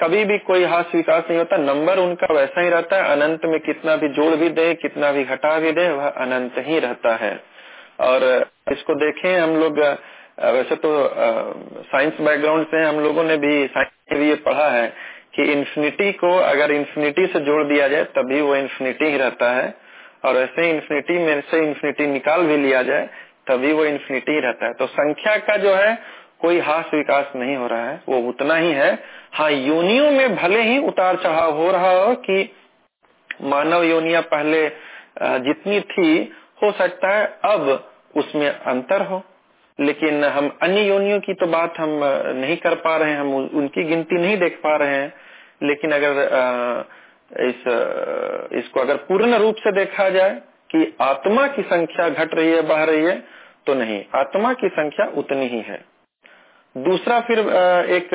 [0.00, 3.60] कभी भी कोई हास विकास नहीं होता। नंबर उनका वैसा ही रहता है। अनंत में
[3.60, 7.57] कितना भी जोड़ भी दे, कितना भी घटा भी दे, वह अनंत ही रहता है।
[7.98, 9.78] और इसको देखें, हम लोग
[10.44, 10.90] वैसे तो
[11.82, 14.86] साइंस बैकग्राउंड से हम लोगों ने भी साइंस ये पढ़ा है
[15.34, 19.74] कि इन्फिनिटी को अगर इन्फिनिटी से जोड़ दिया जाए, तभी वो इन्फिनिटी ही रहता है।
[20.24, 23.08] और ऐसे इन्फिनिटी में से इन्फिनिटी निकाल भी लिया जाए,
[23.48, 25.98] तभी वो इन्फिनिटी ही रहता है। तो संख्या का जो है,
[26.40, 28.92] कोई हास विकास नहीं हो रहा है। वो उतना ही है।
[29.32, 32.50] हाँ योनियों में भले ही उतार चढ़ाव हो रहा हो कि
[33.42, 34.68] मानव योनिया पहले
[35.22, 39.22] जितनी थी हो सकता है, अब उसमें अंतर हो।
[39.78, 42.00] लेकिन हम अन्य योनियों की तो बात हम
[42.36, 45.12] नहीं कर पा रहे हैं, हम उनकी गिनती नहीं देख पा रहे हैं।
[45.62, 46.14] लेकिन अगर
[47.42, 47.62] इस
[48.58, 50.30] इसको अगर पूर्ण रूप से देखा जाए
[50.70, 53.22] कि आत्मा की संख्या घट रही है, बढ़ रही है
[53.66, 55.80] तो नहीं, आत्मा की संख्या उतनी ही है।
[56.76, 58.10] दूसरा फिर एक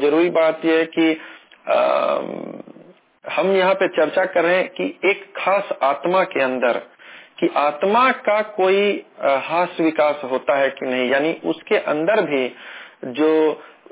[0.00, 1.10] ज़रूरी बात यह कि
[3.24, 6.80] हम यहाँ पे चर्चा कर रहे हैं कि एक खास आत्मा के अंदर
[7.38, 9.04] कि आत्मा का कोई
[9.42, 11.10] हास विकास होता है कि नहीं?
[11.10, 12.46] यानी उसके अंदर भी
[13.12, 13.30] जो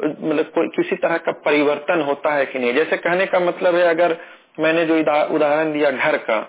[0.01, 2.75] मतलब कोई किसी तरह का परिवर्तन होता है कि नहीं?
[2.75, 4.17] जैसे कहने का मतलब है, अगर
[4.61, 4.99] मैंने जो
[5.35, 6.41] उदाहरण दिया घर का,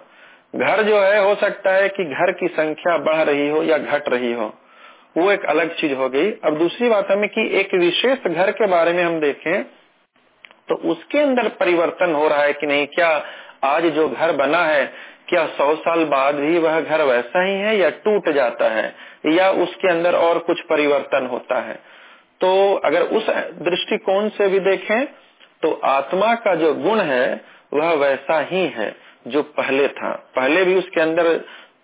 [0.55, 4.10] घर जो है, हो सकता है कि घर की संख्या बढ़ रही हो या घट
[4.10, 4.53] रही हो।
[5.17, 8.67] वो एक अलग चीज़ हो गई। अब दूसरी बात हमें कि एक विशेष घर के
[8.67, 9.63] बारे में हम देखें
[10.69, 12.88] तो उसके अंदर परिवर्तन हो रहा है कि नहीं?
[12.88, 13.10] क्या
[13.65, 14.86] आज जो घर बना है
[15.27, 19.49] क्या सौ साल बाद भी वह घर वैसा ही है या टूट जाता है या
[19.51, 21.79] उसके अंदर और कुछ परिवर्तन होता है?
[22.41, 23.29] तो अगर उस
[23.63, 25.05] दृष्टिकोण से भी देखें
[25.61, 27.41] तो आत्मा का जो गुण है,
[27.73, 28.95] वह वैसा ही है
[29.27, 31.37] जो पहले था। पहले भी उसके अंदर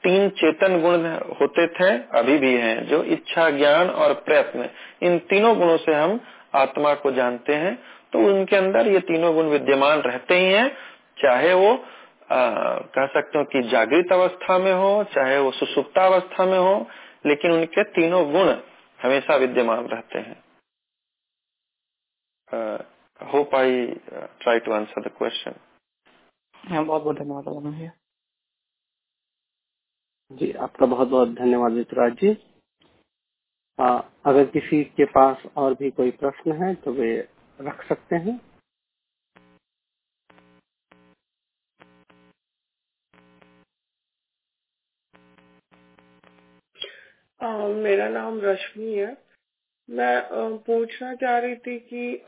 [0.04, 1.06] तीन चेतन गुण
[1.42, 4.70] होते थे, अभी भी हैं, जो इच्छा, ज्ञान और प्रयत्न।
[5.02, 6.20] इन तीनों गुणों से हम
[6.56, 7.76] आत्मा को जानते हैं।
[8.14, 10.70] तो उनके अंदर ये तीनों गुण विद्यमान रहते ही हैं,
[11.22, 11.86] चाहे वो
[12.32, 16.76] आ, कह सकते हो कि जागृत अवस्था में हो चाहे वो सुसुप्ता अवस्था में हो
[17.26, 18.50] लेकिन उनके तीनों गुण
[19.00, 20.44] हमेशा विद्यमान रहते हैं।
[23.22, 23.86] Hope I
[24.42, 25.54] try to answer the question
[26.86, 27.92] बहुत बहुत धन्यवाद
[30.32, 32.38] जी आपका बहुत बहुत धन्यवाद ऋतुराज जी।
[33.80, 37.28] आ, अगर किसी के पास और भी कोई प्रश्न है तो वे
[37.62, 38.53] रख सकते हैं।
[47.44, 49.16] मेरा नाम रश्मि है।
[49.90, 50.22] मैं
[50.66, 52.26] पूछना चाह रही थी कि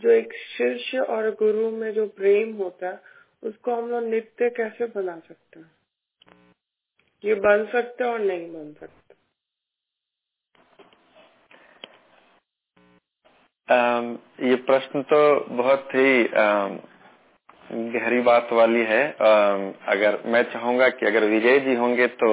[0.00, 3.00] जो एक शिष्य और गुरु में जो प्रेम होता है,
[3.42, 5.70] उसको हम लोग नित्य कैसे बना सकते हैं?
[7.24, 9.14] ये बन सकते और नहीं बन सकते?
[14.48, 15.18] ये प्रश्न तो
[15.56, 16.24] बहुत ही
[17.92, 22.28] गहरी बात वाली है। अगर मैं चाहूँगा कि अगर विजय जी होंगे तो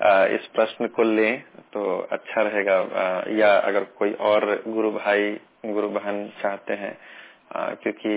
[0.00, 2.76] इस प्रश्न को लें तो अच्छा रहेगा।
[3.38, 5.30] या अगर कोई और गुरु भाई
[5.66, 6.96] गुरु बहन चाहते हैं
[7.82, 8.12] क्योंकि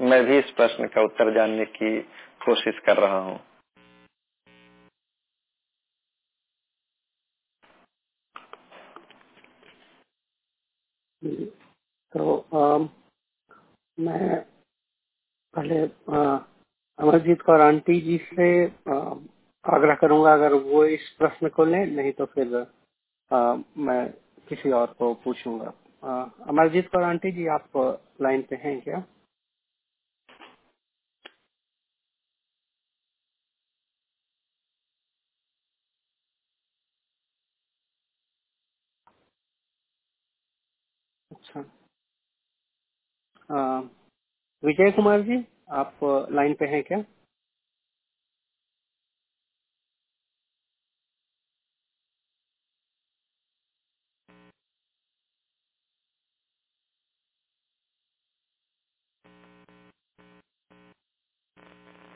[0.00, 1.98] मैं भी इस प्रश्न का उत्तर जानने की
[2.46, 3.38] कोशिश कर रहा हूँ।
[12.12, 12.78] तो आ,
[13.98, 14.40] मैं
[15.54, 15.80] पहले
[16.98, 18.48] अमरजीत कौर आंटी जी से
[19.64, 22.56] आग्रह करूँगा अगर वो इस प्रश्न को लें नहीं तो फिर
[23.30, 24.02] आ, मैं
[24.48, 25.72] किसी और को पूछूँगा।
[26.48, 27.70] अमरजीत कौर आंटी जी आप
[28.22, 28.98] लाइन पे हैं क्या?
[41.30, 41.60] अच्छा।
[44.62, 46.00] विजय कुमार जी आप
[46.32, 46.98] लाइन पे हैं क्या?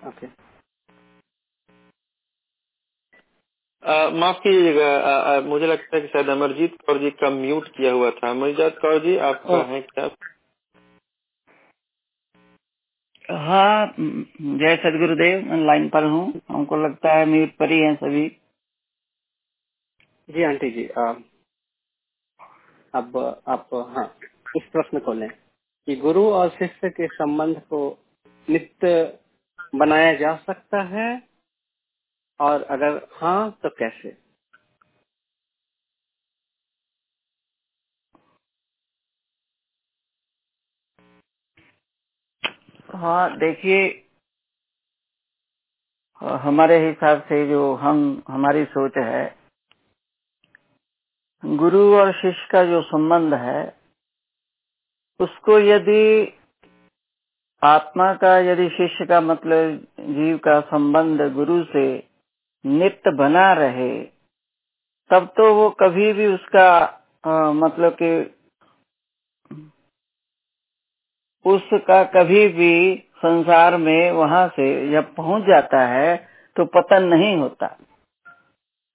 [0.06, 0.26] ओके
[4.20, 8.30] माफ़ कीजिएगा मुझे लगता है कि शायद अमरजीत कौर जी का म्यूट किया हुआ था।
[8.30, 10.08] अमरजीत कौर जी आप हैं क्या?
[13.24, 18.28] हाँ जय सदगुरुदेव मैं लाइन पर हूँ। हमको लगता है म्यूट पर ही हैं सभी।
[20.28, 21.12] जी आंटी जी आ,
[22.94, 23.16] अब
[23.48, 24.06] आप हाँ
[24.56, 25.28] इस प्रश्न को लें
[25.88, 27.80] कि गुरु और शिष्य के संबंध को
[28.48, 28.92] नित्य
[29.74, 31.10] बनाया जा सकता है?
[32.40, 34.16] और अगर हाँ तो कैसे?
[42.96, 43.82] हाँ देखिए,
[46.20, 49.24] हमारे हिसाब से जो हम, हमारी सोच है,
[51.42, 53.62] गुरु और शिष्य का जो संबंध है,
[55.20, 56.02] उसको यदि
[57.62, 61.86] आत्मा का यदि शिष्य का मतलब जीव का संबंध गुरु से
[62.64, 64.04] नित्य बना रहे
[65.10, 66.68] तब तो वो कभी भी उसका
[67.26, 68.34] आ, मतलब कि
[71.44, 76.16] उसका कभी भी संसार में वहाँ से जब पहुँच जाता है
[76.56, 77.76] तो पतन नहीं होता।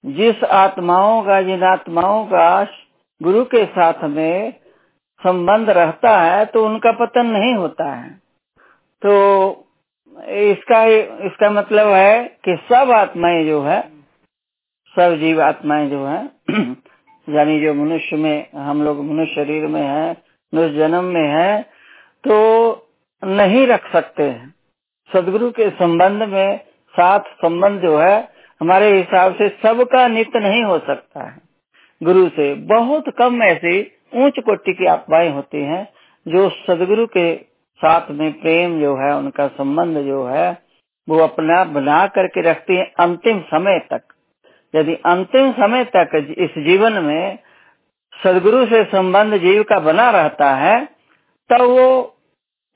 [0.06, 2.63] जिस आत्माओं का जिन आत्माओं का
[3.21, 4.54] गुरु के साथ में
[5.21, 8.20] संबंध रहता है तो उनका पतन नहीं होता है।
[9.02, 9.14] तो
[10.30, 10.86] इसका
[11.26, 13.82] इसका मतलब है कि सब आत्माएँ जो है,
[14.96, 16.30] सब जीव आत्माएँ जो है,
[17.36, 20.12] यानी जो मनुष्य में, हम लोग मनुष्य शरीर में है,
[20.56, 21.62] मनुष्य जन्म में है
[22.24, 22.38] तो
[23.26, 24.54] नहीं रख सकते हैं।
[25.14, 26.58] सदगुरु के संबंध में
[26.94, 28.30] साथ संबंध जो है,
[28.62, 31.42] हमारे हिसाब से सबका नित्य नहीं हो सकता है।
[32.04, 33.82] गुरु से बहुत कम ऐसी
[34.16, 35.88] उच्च कोटि की आत्माएँ होती हैं,
[36.28, 37.51] जो सदगुरु के
[37.82, 40.50] साथ में प्रेम जो है, उनका संबंध जो है,
[41.08, 44.02] वो अपना बना करके रखती है अंतिम समय तक।
[44.74, 47.39] यदि अंतिम समय तक इस जीवन में
[48.13, 50.80] सदगुरु से संबंध जीव का बना रहता है
[51.50, 51.88] तो वो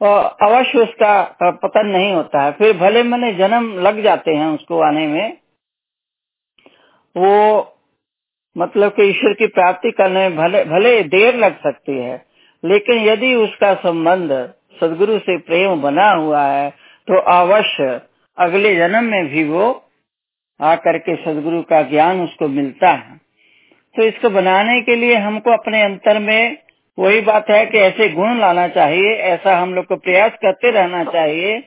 [0.02, 5.06] अवश्य उसका पतन नहीं होता है। फिर भले मने जन्म लग जाते हैं उसको आने
[5.08, 5.38] में,
[7.16, 7.32] वो
[8.56, 12.16] मतलब कि ईश्वर की प्राप्ति करने में भले भले देर लग सकती है,
[12.64, 14.32] लेकिन यदि उसका संबंध
[14.82, 16.70] सदगुरु से प्रेम बना हुआ है
[17.08, 18.02] तो अवश्य
[18.38, 19.66] अगले जन्म में भी वो
[20.60, 23.18] आकर के सदगुरु का ज्ञान उसको मिलता है।
[23.96, 26.58] तो इसको बनाने के लिए हमको अपने अंतर में
[26.98, 31.04] वही बात है कि ऐसे गुण लाना चाहिए ऐसा हम लोग को प्रयास करते रहना
[31.04, 31.60] चाहिए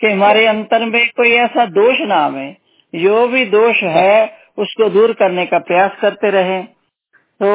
[0.00, 2.46] कि हमारे अंतर में कोई ऐसा दोष ना आवे।
[2.94, 7.48] जो भी दोष है उसको दूर करने का प्रयास करते रहे। तो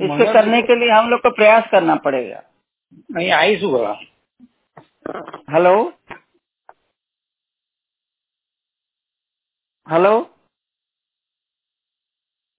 [0.00, 2.42] इसको करने के लिए हम लोग को प्रयास करना पड़ेगा।
[2.92, 4.00] नहीं आई सुबह
[5.54, 5.92] हेलो?
[9.86, 10.12] हेलो?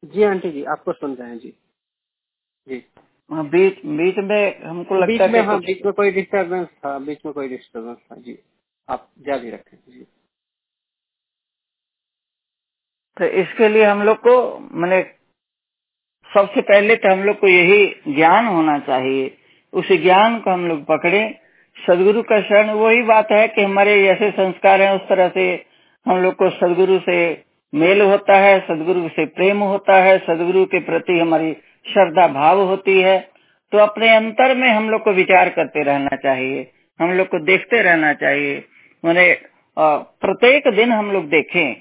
[0.04, 1.54] जी आंटी जी आपको सुन रहे हैं जी।
[2.67, 2.84] जी।
[3.32, 7.26] हाँ, बीच बीच में हमको लगता बीच में हाँ बीच में कोई डिस्टरबेंस था बीच
[7.26, 8.38] में कोई डिस्टरबेंस था जी।
[8.89, 10.06] आप जारी रखें जी।
[13.17, 15.02] तो इसके लिए हम लोग को मैंने
[16.30, 19.28] सबसे पहले तो हम लोग को यही ज्ञान होना चाहिए
[19.73, 21.23] उस ज्ञान को हम लोग पकड़े।
[21.77, 25.43] सदगुरु का शरण, वही बात है कि हमारे जैसे संस्कार हैं, उस तरह से
[26.05, 27.17] हम लोग को सदगुरु से
[27.73, 31.53] मेल होता है, सदगुरु से प्रेम होता है, सदगुरु के प्रति हमारी
[31.86, 33.17] श्रद्धा भाव होती है।
[33.71, 36.67] तो अपने अंतर में हम लोग को विचार करते रहना चाहिए,
[36.99, 38.63] हम लोग को देखते रहना चाहिए।
[39.03, 39.25] मैंने
[39.77, 41.73] प्रत्येक दिन हम लोग देखें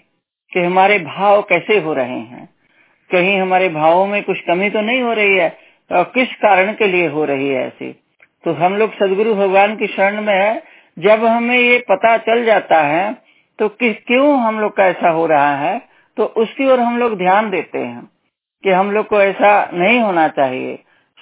[0.52, 2.48] कि हमारे भाव कैसे हो रहे हैं।
[3.10, 5.48] कहीं हमारे भावों में कुछ कमी तो नहीं हो रही है
[5.92, 7.92] किस कारण के लिए हो रही है ऐसी?
[8.44, 10.62] तो हम लोग सदगुरु भगवान की शरण में है।
[10.98, 13.14] जब हमें ये पता चल जाता है
[13.58, 15.80] तो किस, क्यों हम लोग का ऐसा हो रहा है
[16.16, 18.08] तो उसकी ओर हम लोग ध्यान देते हैं
[18.64, 20.78] कि हम लोग को ऐसा नहीं होना चाहिए।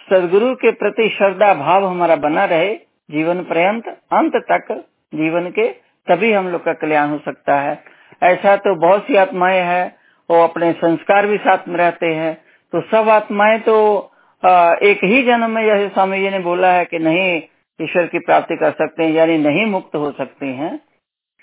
[0.08, 2.74] सदगुरु के प्रति श्रद्धा भाव हमारा बना रहे,
[3.10, 4.72] जीवन पर्यंत, अंत तक,
[5.14, 5.68] जीवन के,
[6.06, 7.82] तभी हम लोग का कल्याण हो सकता है।
[8.22, 9.94] ऐसा तो बहुत सी आत्माएँ हैं,
[10.30, 12.34] वो अपने संस्कार भी साथ में रहते हैं
[12.72, 14.09] तो सब आत्माएँ तो
[14.42, 17.36] एक ही जन्म में जैसे स्वामी जी ने बोला है कि नहीं,
[17.80, 20.76] ईश्वर की प्राप्ति कर सकते हैं, यानी नहीं मुक्त हो सकते हैं।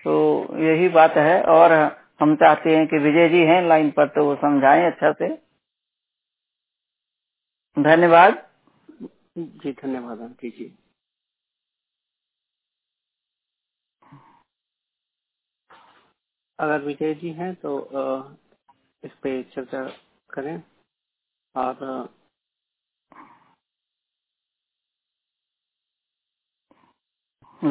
[0.05, 0.13] तो
[0.59, 1.71] यही बात है, और
[2.21, 5.29] हम चाहते हैं कि विजय जी हैं लाइन पर तो वो समझाएँ अच्छा से।
[7.77, 8.43] धन्यवाद।
[9.37, 10.73] जी, धन्यवाद आंटी जी।
[16.59, 17.73] अगर विजय जी हैं तो
[19.03, 19.83] इस पे चर्चा
[20.29, 20.61] करें,
[21.55, 22.07] और अ,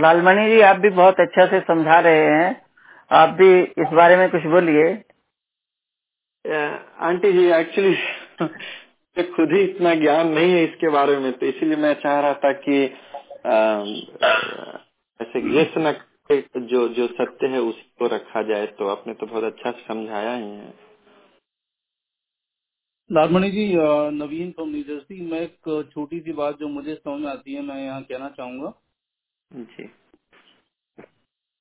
[0.00, 2.50] लालमणि जी आप भी बहुत अच्छा से समझा रहे हैं।
[3.10, 4.86] आप भी इस बारे में कुछ बोलिए।
[7.02, 7.94] आंटी जी एक्चुअली
[9.34, 12.52] खुद ही इतना ज्ञान नहीं है इसके बारे में तो इसीलिए मैं चाह रहा था
[12.58, 12.82] कि
[15.20, 15.94] ऐसे गेस न
[16.30, 20.72] जो जो सत्य है उसको रखा जाए तो आपने तो बहुत अच्छा समझाया ही है।
[23.10, 23.64] Lalmani ji
[24.14, 27.62] Naveen from New Jersey मैं एक छोटी सी बात जो मुझे समझ में आती है
[27.62, 28.72] मैं यहाँ कहना चाहूँगा।
[29.50, 29.88] जी।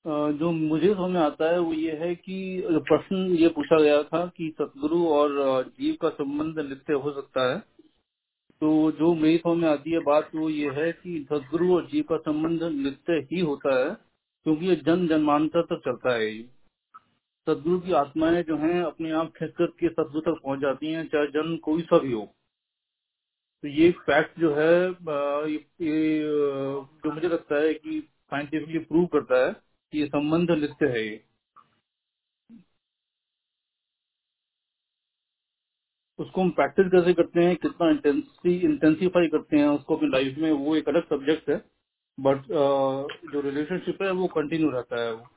[0.05, 4.25] जो मुझे समझ में आता है वो ये है कि प्रश्न ये पूछा गया था
[4.27, 7.59] कि सतगुरु और जीव का संबंध नित्य हो सकता है।
[8.61, 12.03] तो जो मेरी समझ में आती है बात वो ये है कि सतगुरु और जीव
[12.09, 13.89] का संबंध नित्य ही होता है,
[14.45, 16.43] क्योंकि ये जन जन्मांतर तक चलता है ये।
[17.47, 21.27] सदगुरु की आत्माएँ जो हैं, अपने आप खिसक के सदगुरु तक पहुँच जाती हैं, चाहे
[21.29, 22.27] जन्म कोई सा भी हो।
[23.63, 24.69] तो ये फैक्ट जो है
[25.49, 25.59] ये,
[27.05, 27.99] जो मुझे लगता है कि
[28.31, 31.23] साइंटिफिकली प्रूव करता है कि ये संबंध नित्य है ये।
[36.19, 40.51] उसको हम प्रैक्टिस कैसे करते हैं कितना इंटेंसी इंटेंसिफाई करते हैं उसको अपनी लाइफ में
[40.53, 41.57] वो एक अलग सब्जेक्ट है
[42.17, 42.43] बट
[43.33, 45.27] जो रिलेशनशिप है वो कंटिन्यू रहता है वो।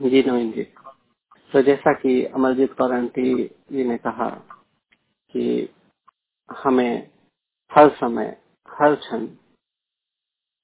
[0.00, 0.62] जी नवीन जी।
[1.52, 4.30] तो जैसा कि अमरजीत कौर आंटी जी ने कहा
[5.30, 5.74] कि
[6.50, 7.10] हमें
[7.72, 9.28] हर समय, हर क्षण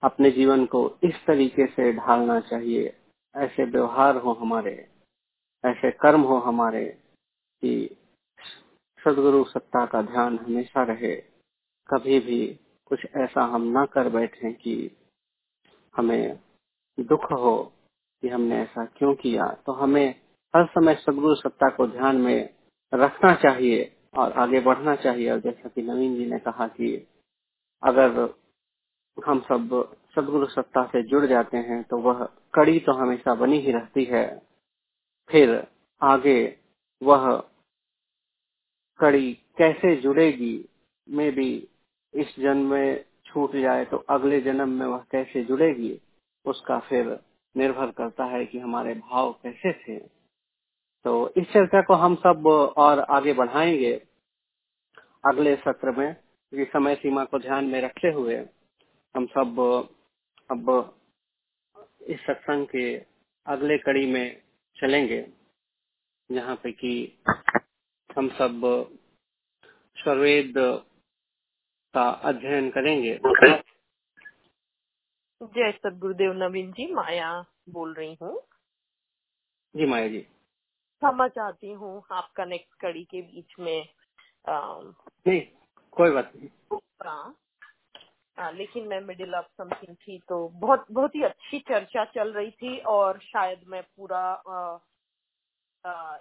[0.03, 2.97] अपने जीवन को इस तरीके से ढालना चाहिए।
[3.37, 4.89] ऐसे व्यवहार हो हमारे,
[5.65, 6.99] ऐसे कर्म हो हमारे
[7.63, 7.97] कि
[9.05, 11.17] सदगुरु सत्ता का ध्यान हमेशा रहे।
[11.89, 14.97] कभी भी कुछ ऐसा हम ना कर बैठे कि
[15.97, 16.41] हमें
[17.01, 17.73] दुख हो
[18.23, 20.22] कि हमने ऐसा क्यों किया। तो हमें
[20.55, 22.49] हर समय सदगुरु सत्ता को ध्यान में
[22.93, 26.95] रखना चाहिए और आगे बढ़ना चाहिए। और जैसा कि नवीन जी ने कहा कि
[27.83, 28.19] अगर
[29.19, 29.71] हम सब
[30.17, 32.25] सदगुरु सत्ता से जुड़ जाते हैं तो वह
[32.55, 34.27] कड़ी तो हमेशा बनी ही रहती है।
[35.31, 35.67] फिर
[36.03, 36.39] आगे
[37.03, 37.31] वह
[39.01, 40.55] कड़ी कैसे जुड़ेगी
[41.09, 41.51] में भी
[42.15, 45.99] इस जन्म में छूट जाए तो अगले जन्म में वह कैसे जुड़ेगी,
[46.45, 47.19] उसका फिर
[47.55, 49.97] निर्भर करता है कि हमारे भाव कैसे थे।
[51.05, 52.47] तो इस चर्चा को हम सब
[52.77, 53.95] और आगे बढ़ाएँगे
[55.25, 58.37] अगले सत्र में क्योंकि समय सीमा को ध्यान में रखते हुए
[59.17, 59.61] हम सब
[60.51, 60.97] अब
[62.03, 62.97] इस सत्संग के
[63.47, 64.43] अगले कड़ी में
[64.77, 65.33] चलेंगे
[66.33, 67.23] जहाँ पे कि
[68.19, 68.61] हम सब
[69.99, 70.55] स्वरवेद
[71.95, 73.21] का अध्ययन करेंगे।
[75.43, 78.41] जय सदगुरुदेव नवीन जी माया बोल रही हूँ।
[79.77, 80.27] जी माया जी।
[81.03, 83.89] क्षमा चाहती हूँ आपका नेक्स्ट कड़ी के बीच में
[84.49, 84.81] आ,
[85.27, 85.41] नहीं
[85.93, 87.33] कोई बात नहीं। आ,
[88.39, 92.51] आ, लेकिन मैं मिडिल ऑफ़ समथिंग थी तो बहुत बहुत ही अच्छी चर्चा चल रही
[92.51, 94.23] थी और शायद मैं पूरा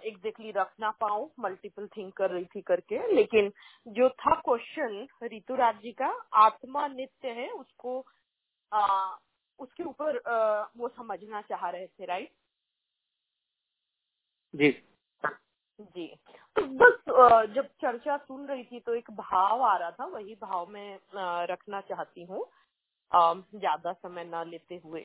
[0.04, 3.52] एग्जैक्टली रख ना पाऊँ मल्टीपल थिंक कर रही थी करके। लेकिन
[3.88, 8.04] जो था क्वेश्चन ऋतुराज जी का आत्मा नित्य है उसको
[8.72, 9.14] आ,
[9.58, 10.22] उसके ऊपर
[10.76, 12.32] वो समझना चाह रहे थे राइट
[14.54, 14.70] जी।
[15.78, 16.06] जी।
[16.56, 20.66] तो बस जब चर्चा सुन रही थी तो एक भाव आ रहा था, वही भाव
[20.70, 20.98] में
[21.50, 22.44] रखना चाहती हूँ
[23.12, 25.04] ज़्यादा समय न लेते हुए।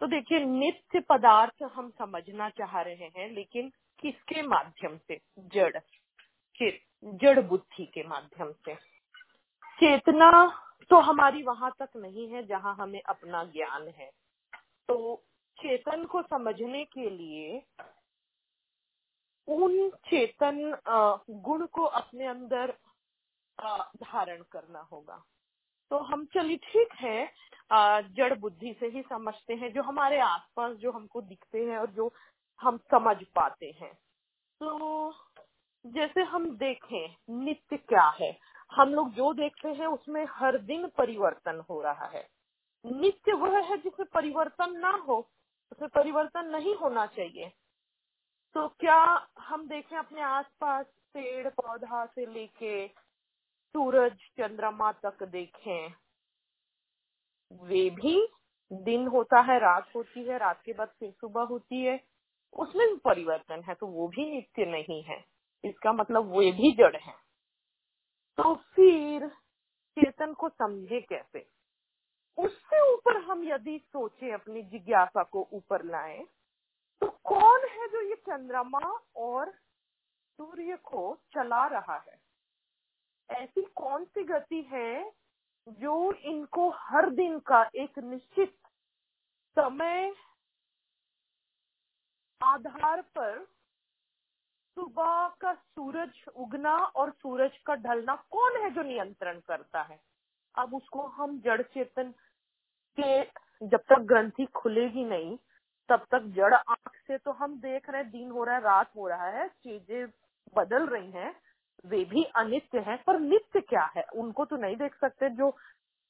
[0.00, 3.68] तो देखिए, नित्य पदार्थ हम समझना चाह रहे हैं, लेकिन
[4.02, 5.20] किसके माध्यम से?
[5.38, 5.78] जड़।
[7.14, 8.74] जड़ बुद्धि के माध्यम से।
[9.78, 10.30] चेतना
[10.90, 14.10] तो हमारी वहाँ तक नहीं है, जहाँ हमें अपना ज्ञान है।
[14.88, 15.22] तो
[15.58, 17.62] चेतन को समझने के लिए
[19.48, 20.76] उन चेतन
[21.42, 22.72] गुण को अपने अंदर
[23.58, 25.22] धारण करना होगा।
[25.90, 27.26] तो हम चलिए ठीक है
[28.10, 32.12] जड़ बुद्धि से ही समझते हैं, जो हमारे आसपास जो हमको दिखते हैं और जो
[32.60, 33.92] हम समझ पाते हैं।
[34.60, 35.12] तो
[35.84, 38.36] जैसे हम देखें, नित्य क्या है?
[38.70, 42.26] हम लोग जो देखते हैं, उसमें हर दिन परिवर्तन हो रहा है।
[42.84, 45.18] नित्य वह है जिसमें परिवर्तन ना हो,
[45.72, 47.52] उसमें परिवर्तन नहीं होना चाहिए।
[48.56, 55.92] तो क्या हम देखें अपने आसपास पेड़ पौधा से लेके सूरज, चंद्रमा तक देखें,
[57.52, 58.28] वे भी
[58.72, 62.00] दिन होता है, रात होती है, रात के बाद फिर सुबह होती है।
[62.52, 65.24] उसमें भी परिवर्तन है तो वो भी नित्य नहीं है।
[65.64, 67.14] इसका मतलब वे भी जड़ है।
[68.38, 69.28] तो फिर
[69.96, 71.46] चेतन को समझे कैसे?
[72.38, 76.24] उससे ऊपर हम यदि सोचे, अपनी जिज्ञासा को ऊपर लाएँ
[77.26, 79.50] कौन है जो ये चंद्रमा और
[80.38, 81.02] सूर्य को
[81.34, 82.18] चला रहा है?
[83.30, 85.10] ऐसी कौन सी गति है
[85.66, 88.54] जो इनको हर दिन का एक निश्चित
[89.56, 90.14] समय
[92.40, 93.44] आधार पर
[94.76, 99.98] सुबह का सूरज उगना और सूरज का ढलना कौन है जो नियंत्रण करता है?
[100.54, 102.12] अब उसको हम जड़ चेतन
[102.98, 103.22] के
[103.66, 105.36] जब तक ग्रंथि खुलेगी नहीं
[105.88, 108.90] तब तक जड़ आँख से तो हम देख रहे हैं, दिन हो रहा है, रात
[108.96, 110.06] हो रहा है, चीज़ें
[110.56, 111.34] बदल रही हैं,
[111.86, 114.04] वे भी अनित्य हैं, पर नित्य क्या है?
[114.14, 115.50] उनको तो नहीं देख सकते जो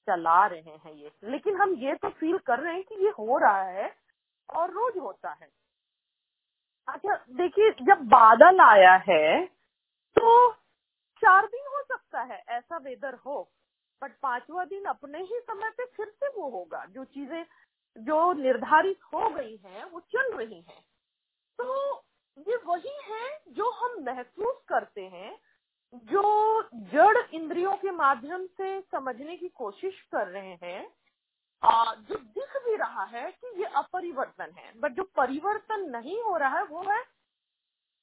[0.09, 3.39] चला रहे हैं ये। लेकिन हम ये तो फील कर रहे हैं कि ये हो
[3.39, 3.93] रहा है
[4.49, 5.49] और रोज होता है।
[6.89, 9.45] अच्छा देखिए, जब बादल आया है
[10.17, 10.53] तो
[11.23, 13.43] चार दिन हो सकता है, ऐसा वेदर हो
[14.03, 17.45] बट पांचवा दिन अपने ही समय पे फिर से वो होगा। जो चीज़ें
[17.99, 20.83] जो निर्धारित हो गई हैं वो चल रही हैं।
[21.59, 21.97] तो
[22.39, 25.39] ये वही है जो हम महसूस करते हैं
[25.95, 30.95] जो जड़ इंद्रियों के माध्यम से समझने की कोशिश कर रहे हैं
[31.63, 36.37] आ, जो दिख भी रहा है कि ये अपरिवर्तन है। बट जो परिवर्तन नहीं हो
[36.37, 37.03] रहा है वो है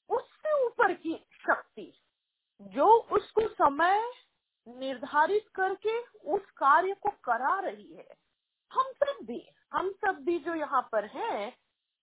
[0.10, 1.91] उससे ऊपर की शक्ति
[2.62, 4.12] जो उसको समय
[4.68, 8.16] निर्धारित करके उस कार्य को करा रही है।
[8.72, 11.54] हम सब भी। हम सब भी जो यहाँ पर हैं,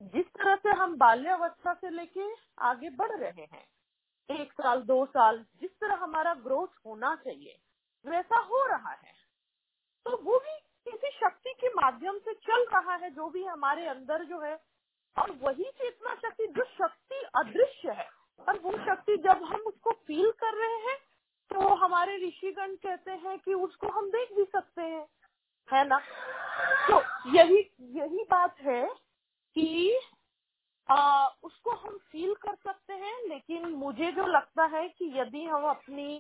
[0.01, 2.29] जिस तरह से हम बाल्यावस्था से लेके
[2.62, 3.64] आगे बढ़ रहे हैं,
[4.29, 7.59] एक साल, दो साल, जिस तरह हमारा ग्रोथ होना चाहिए,
[8.05, 9.12] वैसा हो रहा है।
[10.07, 14.25] तो वो भी किसी शक्ति के माध्यम से चल रहा है, जो भी हमारे अंदर
[14.25, 14.59] जो है,
[15.16, 18.09] और वही चेतना शक्ति, जो शक्ति अदृश्य है,
[18.41, 20.99] और वो शक्ति जब हम उसको फील कर रहे हैं
[21.51, 25.07] तो हमारे ऋषिगण कहते हैं कि उसको हम देख भी सकते हैं।
[25.73, 25.99] है ना?
[26.89, 27.01] तो
[27.35, 27.59] यही
[27.99, 28.85] यही बात है
[29.57, 29.99] कि
[30.89, 35.64] आ, उसको हम फील कर सकते हैं लेकिन मुझे जो लगता है कि यदि हम
[35.64, 36.18] अपनी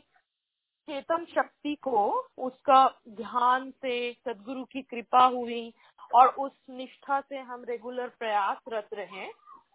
[0.88, 2.04] चेतन शक्ति को
[2.38, 5.72] उसका ध्यान से सदगुरु की कृपा हुई
[6.14, 9.26] और उस निष्ठा से हम रेगुलर प्रयासरत रहे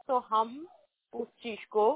[0.08, 0.68] तो हम
[1.14, 1.92] उस चीज़ को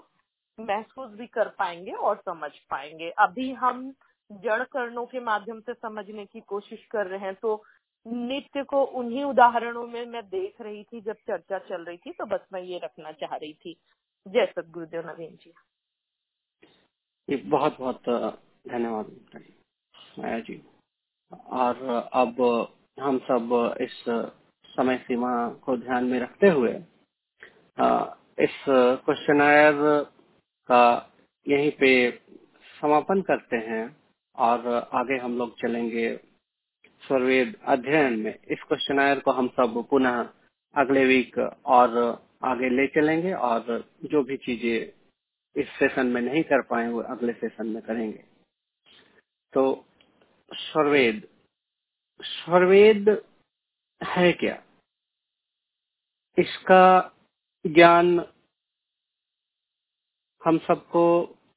[0.57, 3.93] महसूस भी कर पाएँगे और समझ पाएँगे। अभी हम
[4.29, 7.63] जड़ करणों के माध्यम से समझने की कोशिश कर रहे हैं तो
[8.05, 12.25] नित्य को उन्हीं उदाहरणों में मैं देख रही थी, जब चर्चा चल रही थी तो
[12.25, 13.75] बस मैं ये रखना चाह रही थी।
[14.25, 15.51] जय सदगुरुदेव नवीन जी।
[17.29, 18.09] बहुत बहुत
[18.67, 19.05] धन्यवाद
[20.19, 20.61] माया जी
[21.31, 21.75] और
[22.13, 22.41] अब
[22.97, 24.03] हम सब इस
[24.69, 26.71] समय सीमा को ध्यान में रखते हुए
[28.43, 29.75] इस क्वेश्चनायर
[30.69, 30.83] का
[31.45, 31.89] यहीं पे
[32.75, 33.98] समापन करते हैं।
[34.39, 36.15] और आगे हम लोग चलेंगे
[37.03, 40.19] स्वरवेद अध्ययन में। इस क्वेश्चनायर को हम सब पुनः
[40.75, 41.37] अगले वीक
[41.67, 41.97] और
[42.43, 47.33] आगे ले चलेंगे और जो भी चीज़ें इस सेशन में नहीं कर पाए वो अगले
[47.33, 48.23] सेशन में करेंगे।
[49.53, 49.63] तो
[50.51, 51.27] स्वरवेद
[52.19, 53.09] स्वरवेद
[54.01, 54.61] है क्या?
[56.37, 57.15] इसका
[57.65, 58.07] ज्ञान
[60.41, 61.05] हम सबको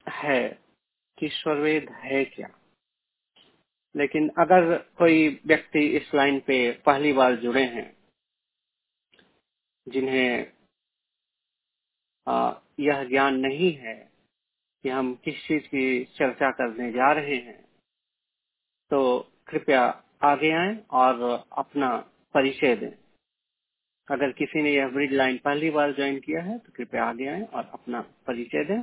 [0.07, 0.41] है
[1.17, 2.49] कि स्वरवेद है क्या?
[3.95, 7.87] लेकिन अगर कोई व्यक्ति इस लाइन पे पहली बार जुड़े हैं,
[9.87, 10.53] जिन्हें
[12.79, 13.95] यह ज्ञान नहीं है
[14.83, 17.61] कि हम किस चीज़ की चर्चा करने जा रहे हैं
[18.91, 19.01] तो
[19.47, 19.81] कृपया
[20.23, 21.21] आगे आए और
[21.59, 21.95] अपना
[22.35, 22.91] परिचय दें।
[24.07, 27.43] अगर किसी ने यह ब्रिज लाइन पहली बार ज्वाइन किया है तो कृपया आगे आए
[27.45, 28.81] और अपना परिचय दें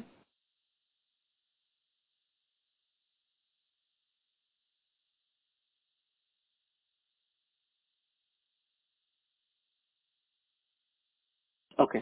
[11.78, 12.00] ओके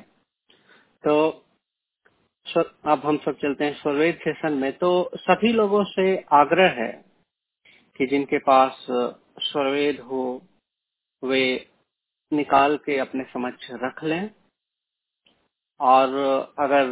[1.05, 1.15] तो
[2.85, 6.93] अब हम सब चलते हैं स्वरवेद सेशन में। तो सभी लोगों से आग्रह है
[7.97, 8.87] कि जिनके पास
[9.43, 10.23] स्वरवेद हो
[11.23, 11.43] वे
[12.33, 14.31] निकाल के अपने समक्ष रख लें।
[15.81, 16.15] और
[16.59, 16.89] अगर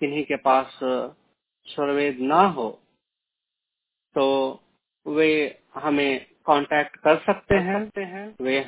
[0.00, 0.78] किन्हीं के पास
[1.68, 2.68] स्वरवेद ना हो
[4.16, 4.26] तो
[5.06, 5.30] वे
[5.74, 8.60] हमें कांटेक्ट कर सकते हैं। वे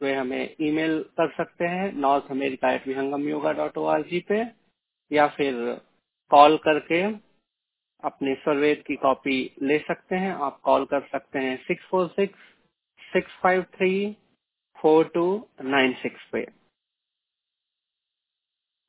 [0.00, 4.20] वे हमें ईमेल कर सकते हैं North America at Vihangam Yoga dot O R G
[4.28, 4.42] पे,
[5.10, 5.54] या फिर
[6.30, 7.02] कॉल करके
[8.02, 12.38] अपने स्वरवेद की कॉपी ले सकते हैं। आप कॉल कर सकते हैं six four six
[13.12, 13.92] six five three
[14.78, 15.26] four two
[15.64, 16.44] nine six पे।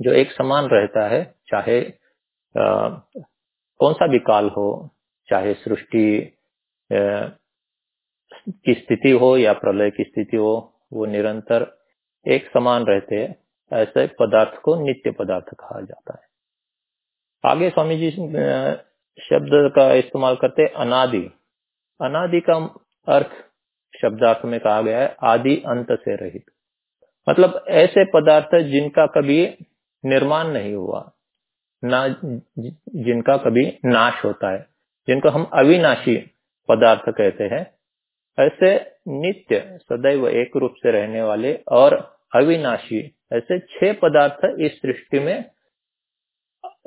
[0.00, 1.80] जो एक समान रहता है चाहे
[2.54, 2.88] आ,
[3.80, 4.68] कौन सा भी काल हो
[5.28, 6.04] चाहे सृष्टि
[6.92, 10.54] की स्थिति हो या प्रलय की स्थिति हो
[10.92, 11.66] वो निरंतर
[12.26, 13.34] एक समान रहते हैं
[13.72, 18.10] ऐसे पदार्थ को नित्य पदार्थ कहा जाता है। आगे स्वामी जी
[19.18, 21.24] शब्द का इस्तेमाल करते अनादि।
[22.00, 22.54] अनादि का
[23.08, 23.30] अर्थ
[23.94, 26.44] शब्दार्थ में कहा गया है, आदि अंत से रहित।
[27.28, 29.56] मतलब ऐसे पदार्थ जिनका कभी
[30.04, 31.12] निर्माण नहीं हुआ,
[31.82, 34.66] ना जिनका कभी नाश होता है,
[35.08, 36.16] जिनको हम अविनाशी
[36.68, 37.64] पदार्थ कहते हैं,
[38.38, 38.74] ऐसे
[39.08, 41.94] नित्य सदैव एक रूप से रहने वाले और
[42.34, 43.00] अविनाशी,
[43.32, 45.44] ऐसे छह पदार्थ इस सृष्टि में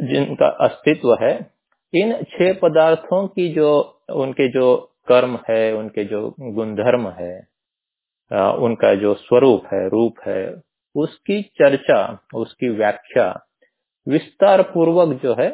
[0.03, 1.60] जिनका अस्तित्व है
[1.93, 3.69] इन छह पदार्थों की जो,
[4.15, 4.75] उनके जो
[5.07, 7.33] कर्म है, उनके जो गुणधर्म है
[8.59, 10.61] उनका जो स्वरूप है, रूप है,
[10.95, 13.27] उसकी चर्चा, उसकी व्याख्या
[14.07, 15.49] विस्तार पूर्वक जो है,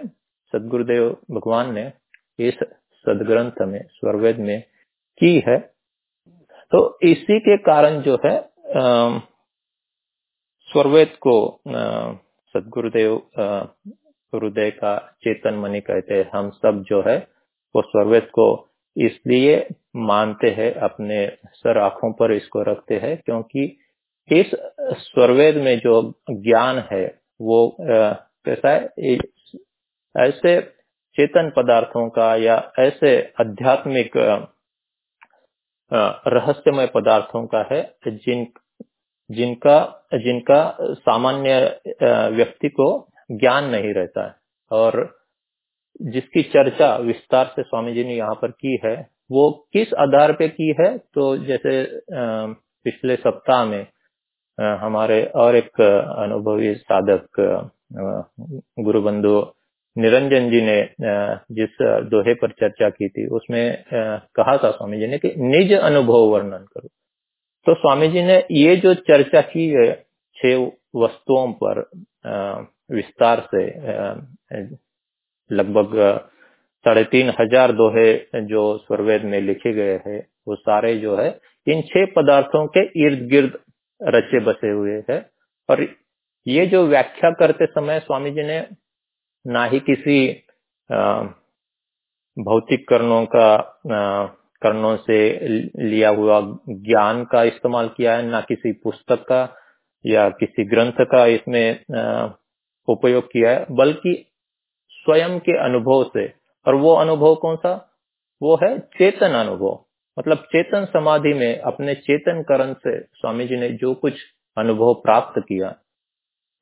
[0.53, 1.91] सदगुरुदेव भगवान ने
[2.39, 2.59] इस
[3.05, 4.61] सदग्रंथ में स्वरवेद में
[5.21, 5.57] की है।
[6.71, 8.35] तो इसी के कारण जो है
[10.69, 11.35] स्वरवेद को
[12.55, 13.15] सदगुरुदेव
[14.33, 17.17] गुरुदेव का चेतन मनी कहते हैं। हम सब जो है,
[17.75, 18.47] वो स्वरवेद को
[18.95, 19.55] इसलिए
[20.03, 23.63] मानते हैं, अपने सर आँखों पर इसको रखते हैं, क्योंकि
[24.29, 24.51] इस
[25.01, 26.01] स्वरवेद में जो
[26.31, 27.05] ज्ञान है,
[27.41, 29.17] वो कैसा है
[30.15, 30.59] ऐसे
[31.17, 33.11] चेतन पदार्थों का या ऐसे
[33.41, 34.17] आध्यात्मिक
[36.27, 38.47] रहस्यमय पदार्थों का है, जिन,
[39.29, 39.79] जिनका
[40.15, 41.59] जिनका सामान्य
[42.35, 42.87] व्यक्ति को
[43.29, 44.35] ज्ञान नहीं रहता है।
[44.71, 45.05] और
[46.03, 48.95] जिसकी चर्चा विस्तार से स्वामी जी ने यहाँ पर की है,
[49.31, 50.97] वो किस आधार पे की है?
[50.97, 51.83] तो जैसे
[52.85, 53.85] पिछले सप्ताह में
[54.81, 57.39] हमारे और एक अनुभवी साधक
[58.79, 59.35] गुरु बंधु
[59.95, 60.81] निरंजन जी ने
[61.51, 61.77] जिस
[62.11, 66.65] दोहे पर चर्चा की थी, उसमें कहा था स्वामी जी ने कि निज अनुभव वर्णन
[66.67, 66.87] करो।
[67.65, 69.91] तो स्वामी जी ने ये जो चर्चा की है,
[70.37, 70.65] छह
[70.95, 71.81] वस्तुओं पर
[72.89, 73.65] विस्तार से
[75.49, 75.95] लगभग
[76.85, 78.13] साढ़े तीन हज़ार दोहे
[78.45, 81.29] जो स्वरवेद में लिखे गए हैं, वो सारे जो है,
[81.67, 83.57] इन छह पदार्थों के इर्द गिर्द
[84.01, 85.19] रचे बसे हुए हैं।
[85.69, 85.87] और
[86.45, 88.59] ये जो व्याख्या करते समय स्वामी जी ने
[89.45, 90.19] ना ही किसी
[92.37, 93.55] भौतिक कर्णों का
[94.61, 95.19] कर्णों से
[95.81, 99.41] लिया हुआ ज्ञान का इस्तेमाल किया है, ना किसी पुस्तक का
[100.05, 101.79] या किसी ग्रंथ का इसमें
[102.87, 104.25] उपयोग किया है, बल्कि
[104.89, 106.33] स्वयं के अनुभव से।
[106.67, 107.93] और वो अनुभव कौन सा?
[108.41, 109.85] वो है चेतन अनुभव।
[110.19, 114.13] मतलब चेतन समाधि में अपने चेतन करण से स्वामी जी ने जो कुछ
[114.57, 115.75] अनुभव प्राप्त किया,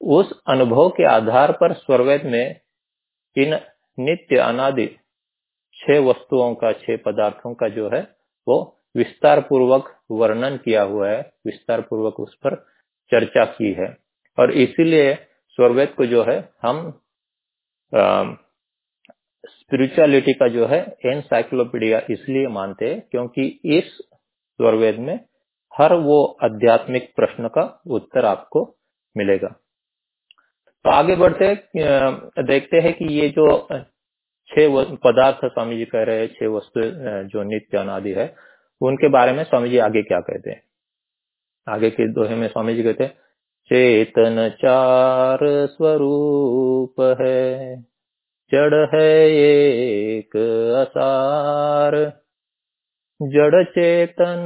[0.02, 2.60] उस अनुभव के आधार पर स्वरवेद में
[3.38, 3.60] इन
[4.00, 4.88] नित्य अनादि
[5.74, 8.16] छह वस्तुओं का, छह पदार्थों का जो है,
[8.48, 12.56] वो विस्तार पूर्वक वर्णन किया हुआ है विस्तार पूर्वक उस पर
[13.12, 13.98] चर्चा की है।
[14.40, 15.18] और इसीलिए
[15.58, 16.92] स्वरवेद को जो है, हम
[19.46, 23.48] स्पिरिचुअलिटी का जो है एनसाइक्लोपीडिया इसलिए मानते हैं क्योंकि
[23.78, 25.20] इस स्वरवेद में
[25.74, 28.64] हर वो आध्यात्मिक प्रश्न का उत्तर आपको
[29.16, 29.48] मिलेगा।
[30.86, 31.54] तो आगे बढ़ते
[32.44, 33.46] देखते हैं कि ये जो
[34.52, 36.82] छह पदार्थ स्वामी जी कह रहे हैं, छह वस्तु
[37.30, 38.36] जो नित्य अनादि है,
[38.82, 40.62] उनके बारे में स्वामी जी आगे क्या कहते हैं?
[41.68, 43.18] आगे के दोहे में स्वामी जी कहते हैं
[43.66, 47.76] चेतन चार स्वरूप है।
[48.52, 50.36] जड़ है एक
[50.82, 51.96] असार।
[53.22, 54.46] जड़ चेतन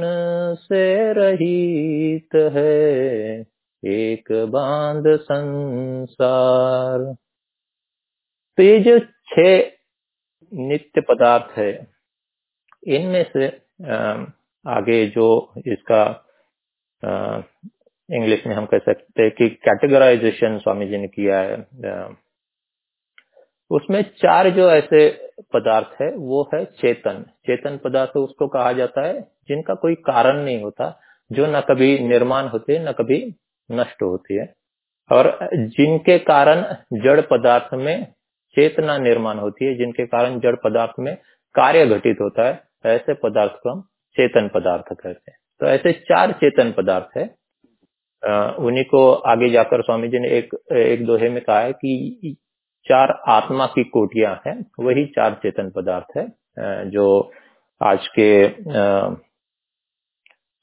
[0.62, 3.40] से रहित है।
[3.84, 6.98] एक बाँध संसार।
[8.56, 9.70] तो ये जो छह
[10.54, 11.86] नित्य पदार्थ है,
[12.86, 13.46] इनमें से
[14.70, 16.04] आगे जो इसका
[18.12, 22.30] इंग्लिश में हम कह सकते हैं कि कैटेगराइजेशन स्वामी जी ने किया है
[23.70, 29.20] उसमें चार जो ऐसे पदार्थ है, वो है चेतन। चेतन पदार्थ उसको कहा जाता है,
[29.20, 31.00] जिनका कोई कारण नहीं होता,
[31.32, 33.34] जो न कभी निर्माण होती, न कभी
[33.72, 34.54] नष्ट होती है।
[35.12, 38.12] और जिनके कारण जड़ पदार्थ में
[38.56, 41.16] चेतना निर्माण होती है, जिनके कारण जड़ पदार्थ में
[41.54, 43.80] कार्य घटित होता है, ऐसे पदार्थ को हम
[44.16, 47.39] चेतन पदार्थ कहते हैं। तो ऐसे चार चेतन पदार्थ है
[48.22, 52.36] उन्हीं को आगे जाकर स्वामी जी ने एक एक दोहे में कहा है कि
[52.86, 56.26] चार आत्मा की कोटियाँ हैं, वही चार चेतन पदार्थ है
[56.90, 57.06] जो
[57.80, 58.28] आज के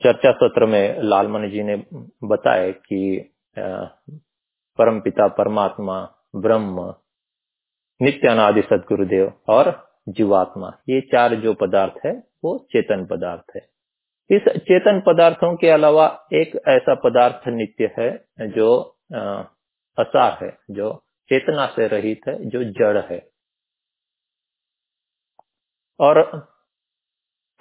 [0.01, 1.75] चर्चा सत्र में लालमणि जी ने
[2.23, 3.33] बताया कि
[4.79, 6.01] परम पिता, परमात्मा,
[6.35, 6.93] ब्रह्म
[8.01, 9.71] नित्य अनादि सदगुरुदेव और
[10.09, 12.11] जीवात्मा, ये चार जो पदार्थ है,
[12.43, 13.61] वो चेतन पदार्थ है।
[14.29, 18.09] इस चेतन पदार्थों के अलावा एक ऐसा पदार्थ नित्य है
[18.49, 18.75] जो
[19.97, 20.93] असार है, जो
[21.29, 23.19] चेतना से रहित है, जो जड़ है।
[25.99, 26.19] और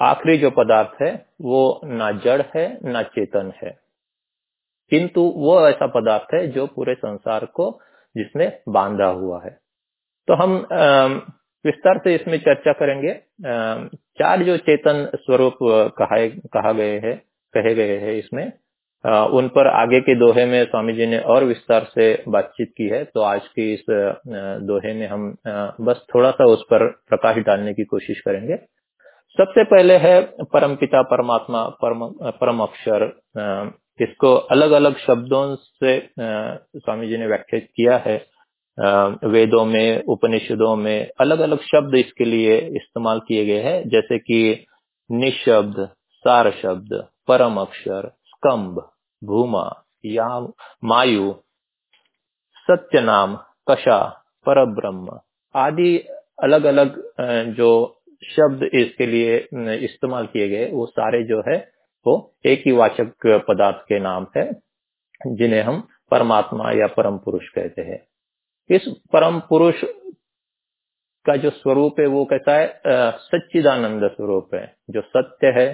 [0.01, 3.71] आखिरी जो पदार्थ है, वो ना जड़ है, ना चेतन है।
[4.91, 7.71] किंतु वो ऐसा पदार्थ है जो पूरे संसार को
[8.17, 9.51] जिसने बांधा हुआ है।
[10.29, 10.67] तो हम
[11.67, 13.13] विस्तार से इसमें चर्चा करेंगे।
[14.19, 15.59] चार जो चेतन स्वरूप
[15.99, 17.17] कहा कहा गए हैं,
[17.55, 18.47] कहे गए हैं इसमें
[19.35, 23.03] उन पर आगे के दोहे में स्वामी जी ने और विस्तार से बातचीत की है।
[23.05, 23.85] तो आज की इस
[24.69, 25.29] दोहे में हम
[25.81, 28.57] बस थोड़ा सा उस पर प्रकाश डालने की कोशिश करेंगे।
[29.39, 33.05] सबसे पहले है परम पिता, परमात्मा, परम परम अक्षर।
[34.01, 38.17] इसको अलग अलग शब्दों से स्वामी जी ने व्याख्या किया है।
[38.79, 44.67] वेदों में, उपनिषदों में अलग अलग शब्द इसके लिए इस्तेमाल किए गए हैं, जैसे कि
[45.11, 45.89] निशब्द
[46.25, 46.95] सार शब्द
[47.29, 48.79] परम अक्षर स्कंभ,
[49.23, 49.69] भूमा
[50.05, 50.29] या
[50.85, 51.33] मायु
[52.69, 53.37] सत्य नाम
[53.71, 53.99] कशा
[54.47, 55.19] पर ब्रह्म
[55.55, 55.97] आदि
[56.43, 56.97] अलग अलग
[57.57, 57.71] जो
[58.23, 59.37] शब्द इसके लिए
[59.85, 61.57] इस्तेमाल किए गए, वो सारे जो है,
[62.07, 64.45] वो एक ही वाचक पदार्थ के नाम है,
[65.27, 67.99] जिन्हें हम परमात्मा या परम पुरुष कहते हैं।
[68.71, 69.83] इस परम पुरुष
[71.27, 72.81] का जो स्वरूप है, वो कैसा है?
[73.19, 75.69] सच्चिदानंद स्वरूप है, जो सत्य है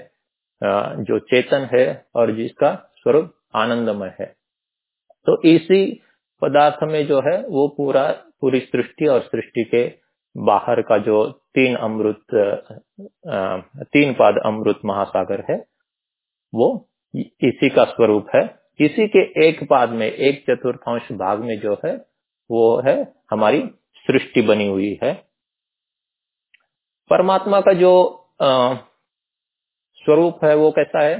[1.03, 4.27] जो चेतन है और जिसका स्वरूप आनंदमय है।
[5.27, 6.01] तो इसी
[6.43, 9.85] पदार्थ में जो है, वो पूरा, पूरी सृष्टि और सृष्टि के
[10.37, 11.25] बाहर का जो
[11.55, 12.23] तीन अमृत
[13.93, 15.57] तीन पाद अमृत महासागर है,
[16.53, 18.43] वो इसी का स्वरूप है।
[18.81, 21.97] इसी के एक पाद में, एक चतुर्थांश भाग में जो है
[22.53, 22.97] वो है,
[23.31, 23.61] हमारी
[23.97, 25.13] सृष्टि बनी हुई है।
[27.11, 27.93] परमात्मा का जो
[29.97, 31.17] स्वरूप है वो कैसा है?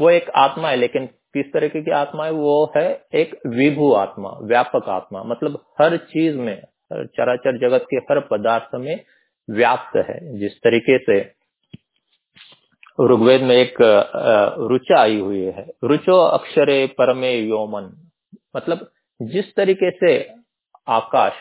[0.00, 2.30] वो एक आत्मा है, लेकिन किस तरीके की आत्मा है?
[2.30, 6.56] वो है एक विभू आत्मा, व्यापक आत्मा। मतलब हर चीज़ में,
[6.92, 9.04] हर चराचर जगत के हर पदार्थ में
[9.50, 11.18] व्याप्त है। जिस तरीके से
[13.10, 13.74] ऋग्वेद में एक
[14.58, 17.84] रुचा आई हुई है। रुचो अक्षरे परमे योमन।
[18.56, 18.90] मतलब
[19.20, 20.12] जिस तरीके से
[20.88, 21.32] आकाश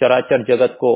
[0.00, 0.92] चराचर जगत को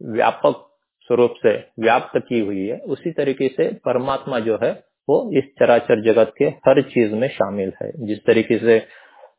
[0.00, 0.68] व्यापक
[1.10, 4.72] स्वरूप से व्याप्त की हुई है, उसी तरीके से परमात्मा जो है,
[5.08, 8.76] वो इस चराचर जगत के हर चीज़ में शामिल है। जिस तरीके से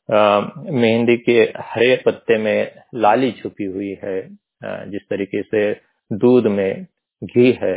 [0.10, 4.22] मेहंदी के हरे पत्ते में लाली छुपी हुई है
[4.92, 5.72] जिस तरीके से
[6.12, 6.86] दूध में
[7.22, 7.76] घी है,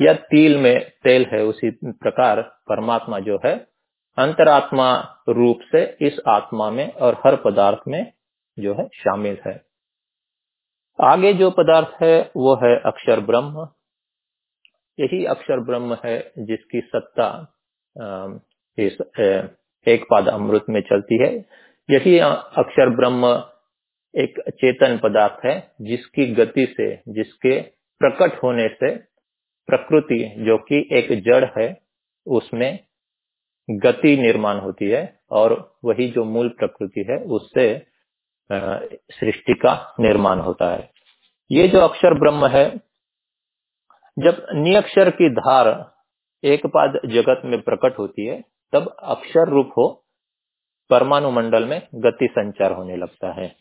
[0.00, 3.54] या तिल में तेल है, उसी प्रकार परमात्मा जो है
[4.18, 4.90] अंतरात्मा
[5.28, 8.12] रूप से इस आत्मा में और हर पदार्थ में
[8.58, 9.54] जो है शामिल है।
[10.98, 13.68] आगे जो पदार्थ है, वो है अक्षर ब्रह्म।
[14.98, 17.28] यही अक्षर ब्रह्म है जिसकी सत्ता
[18.78, 18.98] इस
[19.86, 21.34] एक पाद अमृत में चलती है।
[21.88, 23.34] यही अक्षर ब्रह्म
[24.14, 27.60] एक चेतन पदार्थ है जिसकी गति से, जिसके
[28.00, 28.94] प्रकट होने से
[29.68, 31.68] प्रकृति, जो कि एक जड़ है,
[32.26, 32.78] उसमें
[33.70, 37.86] गति निर्माण होती है और वही जो मूल प्रकृति है, उससे
[39.20, 40.90] सृष्टि का निर्माण होता है।
[41.50, 42.76] ये जो अक्षर ब्रह्म है,
[44.18, 45.92] जब नियक्षर की धार
[46.44, 48.40] एक पाद जगत में प्रकट होती है,
[48.72, 50.04] तब अक्षर रूप हो
[50.90, 53.56] परमाणु मंडल में गति संचार होने लगता है।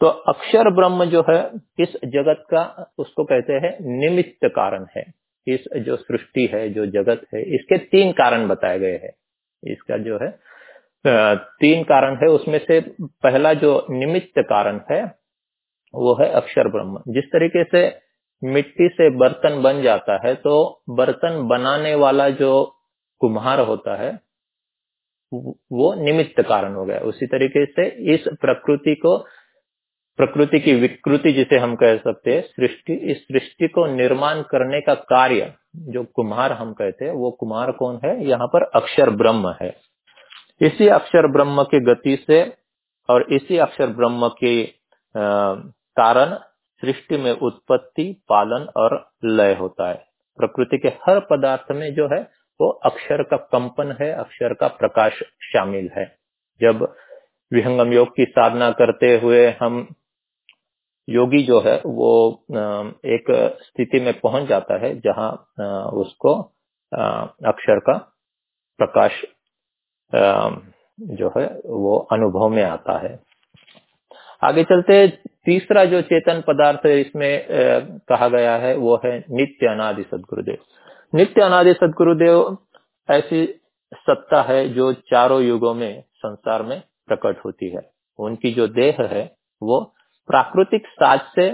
[0.00, 5.64] तो अक्षर ब्रह्म जो है, इस जगत का, उसको कहते हैं निमित्त कारण है। इस
[5.78, 9.12] जो सृष्टि है, जो जगत है, इसके तीन कारण बताए गए हैं।
[9.62, 10.30] इसका जो है
[11.60, 15.02] तीन कारण है, उसमें से पहला जो निमित्त कारण है,
[15.94, 17.82] वो है अक्षर ब्रह्म। जिस तरीके से
[18.42, 20.54] मिट्टी से बर्तन बन जाता है तो
[20.90, 22.52] बर्तन बनाने वाला जो
[23.20, 24.10] कुम्हार होता है,
[25.32, 29.16] वो निमित्त कारण हो गया। उसी तरीके से इस प्रकृति को
[30.16, 34.94] प्रकृति की विकृति जिसे हम कह सकते हैं, सृष्टि, इस सृष्टि को निर्माण करने का
[34.94, 38.26] कार्य, जो कुमार हम कहते हैं, वो कुमार कौन है?
[38.26, 39.74] यहाँ पर अक्षर ब्रह्म है।
[40.60, 42.52] इसी अक्षर ब्रह्म की गति से
[43.08, 44.64] और इसी अक्षर ब्रह्म के
[45.96, 46.34] कारण
[46.80, 50.04] सृष्टि में उत्पत्ति, पालन और लय होता है।
[50.38, 52.22] प्रकृति के हर पदार्थ में जो है,
[52.60, 55.12] वो अक्षर का कंपन है, अक्षर का प्रकाश
[55.42, 56.16] शामिल है।
[56.60, 56.94] जब
[57.52, 59.94] विहंगम योग की साधना करते हुए हम
[61.08, 62.44] योगी जो है, वो
[63.06, 63.30] एक
[63.62, 65.30] स्थिति में पहुँच जाता है जहाँ
[65.94, 66.34] उसको
[67.48, 67.96] अक्षर का
[68.78, 69.22] प्रकाश
[71.18, 73.18] जो है, वो अनुभव में आता है।
[74.42, 75.06] आगे चलते,
[75.46, 77.46] तीसरा जो चेतन पदार्थ इसमें
[78.08, 80.58] कहा गया है, वो है नित्य अनादि सदगुरुदेव।
[81.12, 82.56] नित्य अनादि सदगुरुदेव
[83.08, 83.44] ऐसी
[83.94, 89.24] सत्ता है जो चारों युगों में, संसार में प्रकट होती है। उनकी जो देह है,
[89.62, 89.94] वो
[90.28, 91.50] प्राकृतिक साज से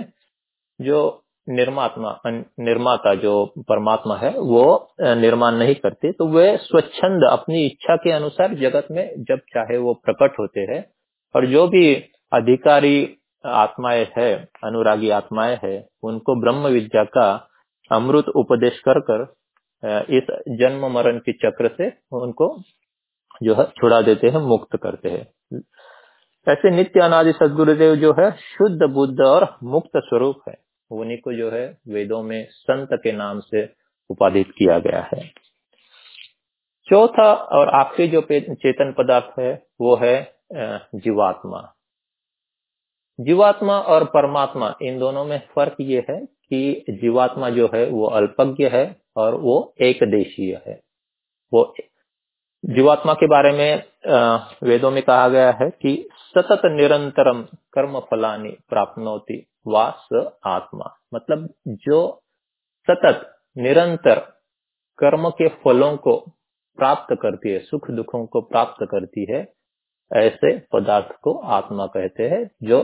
[0.81, 1.01] जो
[1.47, 3.35] निर्मात्मा, निर्माता जो
[3.69, 9.05] परमात्मा है, वो निर्माण नहीं करते तो वे स्वच्छंद अपनी इच्छा के अनुसार जगत में
[9.29, 10.85] जब चाहे वो प्रकट होते हैं
[11.35, 11.95] और जो भी
[12.33, 12.97] अधिकारी
[13.45, 17.29] आत्माएँ है, अनुरागी आत्माएँ है, उनको ब्रह्म विद्या का
[17.91, 19.27] अमृत उपदेश कर कर
[20.11, 20.27] इस
[20.59, 22.49] जन्म मरण के चक्र से उनको
[23.43, 25.27] जो है छुड़ा देते हैं, मुक्त करते हैं।
[26.49, 30.55] ऐसे नित्य अनादि सदगुरुदेव जो है, शुद्ध बुद्ध और मुक्त स्वरूप है।
[30.91, 33.69] उन्हीं को जो है, वेदों में संत के नाम से
[34.11, 35.29] उपाधित किया गया है।
[36.91, 38.21] चौथा और आखिरी जो
[38.55, 40.33] चेतन पदार्थ है, वो है
[40.95, 41.75] जीवात्मा।
[43.21, 48.69] जीवात्मा और परमात्मा, इन दोनों में फ़र्क ये है कि जीवात्मा जो है, वो अल्पज्ञ
[48.69, 50.81] है और वो एक देशीय है।
[51.53, 51.75] वो
[52.65, 53.83] जीवात्मा के बारे में
[54.63, 59.33] वेदों में कहा गया है कि सतत निरंतरम कर्म फलानी प्राप्त
[59.67, 60.09] वास
[60.47, 62.01] आत्मा। मतलब जो
[62.89, 63.27] सतत,
[63.57, 64.19] निरंतर
[64.99, 66.17] कर्म के फलों को
[66.79, 69.41] प्राप्त करती है, सुख दुखों को प्राप्त करती है,
[70.11, 72.81] ऐसे पदार्थ को आत्मा कहते हैं, जो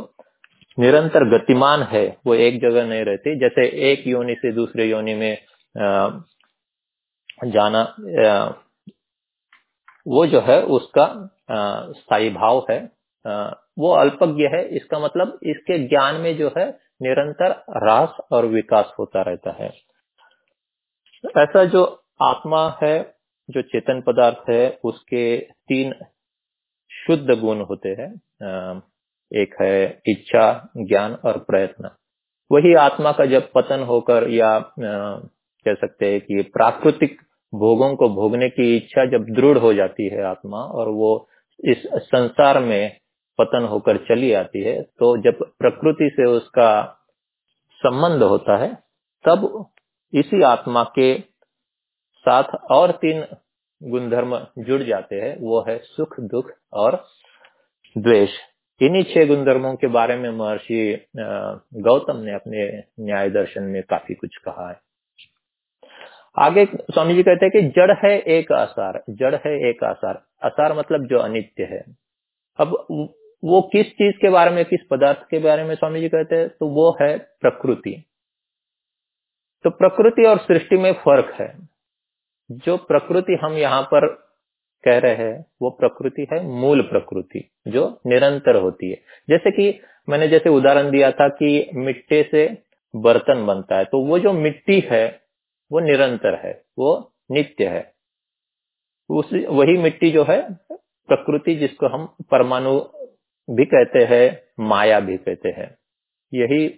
[0.78, 5.38] निरंतर गतिमान है, वो एक जगह नहीं रहती। जैसे एक योनि से दूसरे योनि में
[7.46, 7.82] जाना
[10.06, 11.06] वो जो है उसका
[11.92, 12.95] स्थायी भाव है।
[13.78, 16.68] वो अल्पज्ञ है, इसका मतलब इसके ज्ञान में जो है
[17.02, 19.68] निरंतर ह्रास और विकास होता रहता है।
[21.38, 21.84] ऐसा जो
[22.22, 23.14] आत्मा है,
[23.50, 25.94] जो चेतन पदार्थ है, उसके तीन
[26.90, 28.12] शुद्ध गुण होते हैं।
[29.32, 31.90] एक है इच्छा, ज्ञान और प्रयत्न।
[32.50, 37.20] वही आत्मा का जब पतन होकर या कह सकते हैं कि प्राकृतिक
[37.52, 41.28] भोगों को भोगने की इच्छा जब दृढ़ हो जाती है आत्मा और वो
[41.64, 42.96] इस संसार में
[43.38, 46.68] पतन होकर चली आती है तो जब प्रकृति से उसका
[47.80, 48.74] संबंध होता है,
[49.24, 49.66] तब
[50.12, 51.18] इसी आत्मा के
[52.26, 53.24] साथ और तीन
[53.80, 57.04] गुणधर्म जुड़ जाते हैं, वो है सुख, दुख और
[57.96, 58.30] द्वेष।
[58.80, 62.66] इन्हीं छह गुणधर्मों के बारे में महर्षि गौतम ने अपने
[63.00, 64.80] न्याय दर्शन में काफ़ी कुछ कहा है।
[66.36, 70.76] आगे स्वामी जी कहते हैं कि जड़ है एक आसार, जड़ है एक आसार। आसार
[70.78, 71.84] मतलब जो अनित्य है।
[72.58, 72.76] अब
[73.44, 76.48] वो किस चीज़ के बारे में, किस पदार्थ के बारे में स्वामी जी कहते हैं?
[76.48, 78.04] तो वो है प्रकृति।
[79.64, 81.68] तो प्रकृति और सृष्टि में फ़र्क है।
[82.52, 84.06] जो प्रकृति हम यहाँ पर
[84.84, 88.96] कह रहे हैं, वो प्रकृति है मूल प्रकृति, जो निरंतर होती है।
[89.28, 92.58] जैसे कि मैंने जैसे उदाहरण दिया था कि मिट्टी से
[92.96, 95.22] बर्तन बनता है तो वो जो मिट्टी है,
[95.72, 97.94] वो निरंतर है, वो नित्य है।
[99.10, 102.80] उस, वही मिट्टी जो है, प्रकृति जिसको हम परमाणु
[103.48, 105.68] भी कहते हैं, माया भी कहते हैं।
[106.32, 106.68] यही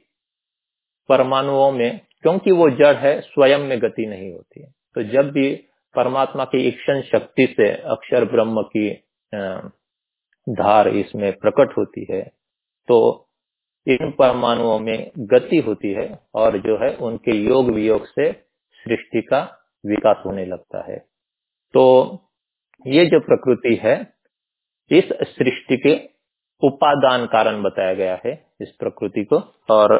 [1.09, 5.55] परमाणुओं में, क्योंकि वो जड़ है, स्वयं में गति नहीं होती है। तो जब भी
[5.95, 8.91] परमात्मा की ईक्षण शक्ति से अक्षर ब्रह्म की
[10.47, 12.23] धार इसमें प्रकट होती है
[12.89, 12.99] तो
[13.87, 18.31] इन परमाणुओं में गति होती है और जो है उनके योग वियोग से
[18.77, 19.41] सृष्टि का
[19.85, 20.97] विकास होने लगता है।
[21.75, 21.85] तो
[22.87, 23.97] ये जो प्रकृति है,
[24.91, 25.95] इस सृष्टि के
[26.62, 29.36] उपादान कारण बताया गया है इस प्रकृति को
[29.70, 29.94] और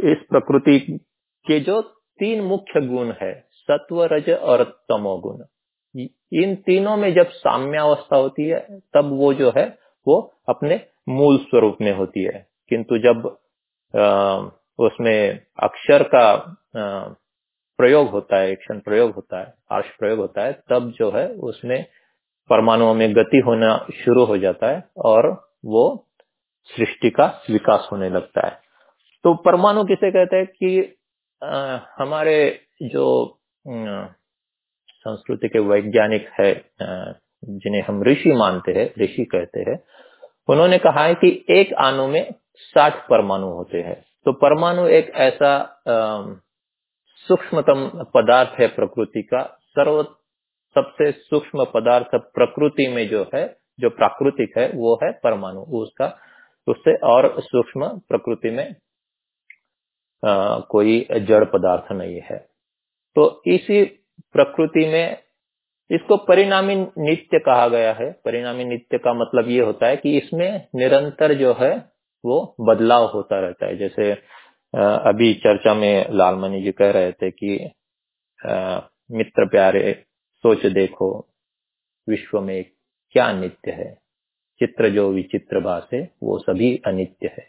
[0.00, 0.78] इस प्रकृति
[1.46, 1.80] के जो
[2.18, 5.44] तीन मुख्य गुण है, सत्व, रज और तमोगुण
[6.32, 8.60] इन तीनों में जब साम्यावस्था होती है,
[8.94, 13.26] तब वो जो है, वो अपने मूल स्वरूप में होती है। किंतु जब
[14.78, 16.56] उसमें अक्षर का
[17.78, 21.86] प्रयोग होता है एक्शन प्रयोग होता है आर्ष प्रयोग होता है, तब जो है, उसमें
[22.50, 25.28] परमाणुओं में गति होना शुरू हो जाता है और
[25.64, 25.84] वो
[26.70, 28.60] सृष्टि का विकास होने लगता है।
[29.24, 30.96] तो परमाणु किसे कहते हैं कि
[31.42, 32.36] आ, हमारे
[32.82, 33.06] जो
[33.66, 39.78] संस्कृति के वैज्ञानिक है जिन्हें हम ऋषि मानते हैं ऋषि कहते हैं
[40.48, 45.52] उन्होंने कहा है कि एक अणु में साठ परमाणु होते हैं। तो परमाणु एक ऐसा
[47.28, 49.42] सूक्ष्मतम पदार्थ है प्रकृति का
[49.76, 50.02] सर्व
[50.76, 53.44] सबसे सूक्ष्म पदार्थ प्रकृति में जो है
[53.80, 56.06] जो प्राकृतिक है वो है परमाणु। उसका
[56.66, 58.64] उससे और सूक्ष्म प्रकृति में
[60.22, 62.36] आ, कोई जड़ पदार्थ नहीं है।
[63.16, 63.84] तो इसी
[64.34, 65.16] प्रकृति में
[65.90, 70.66] इसको परिणामी नित्य कहा गया है। परिणामी नित्य का मतलब ये होता है कि इसमें
[70.76, 71.74] निरंतर जो है
[72.24, 74.10] वो बदलाव होता रहता है। जैसे
[74.74, 77.58] अभी चर्चा में लालमणि जी कह रहे थे कि
[79.10, 79.92] मित्र प्यारे
[80.44, 81.10] सोच देखो।
[82.08, 82.64] विश्व में
[83.14, 83.92] क्या नित्य है?
[84.60, 87.46] चित्र जो विचित्र भाष है वो सभी अनित्य है।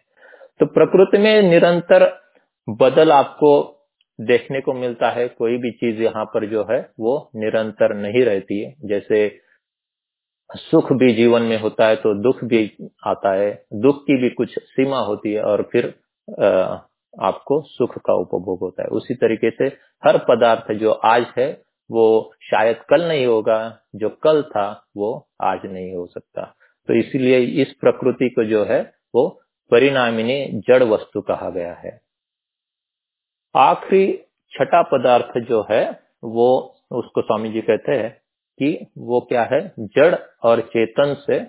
[0.60, 2.06] तो प्रकृति में निरंतर
[2.68, 3.52] बदल आपको
[4.20, 8.60] देखने को मिलता है। कोई भी चीज़ यहाँ पर जो है, वो निरंतर नहीं रहती
[8.64, 9.28] है। जैसे
[10.50, 12.64] सुख भी जीवन में होता है तो दुख भी
[13.08, 15.94] आता है। दुख की भी कुछ सीमा होती है और फिर
[17.14, 19.66] आपको सुख का उपभोग होता है। उसी तरीके से
[20.04, 21.52] हर पदार्थ जो आज है
[21.92, 26.56] वो शायद कल नहीं होगा, जो कल था, वो आज नहीं हो सकता।
[26.88, 32.02] तो इसीलिए इस प्रकृति को जो है, वो परिणामिनी जड़ वस्तु कहा गया है।
[33.56, 34.20] आखिरी
[34.52, 38.22] छठा पदार्थ जो है, वो उसको स्वामी जी कहते हैं
[38.60, 39.74] कि वो क्या है?
[39.80, 41.40] जड़ और चेतन से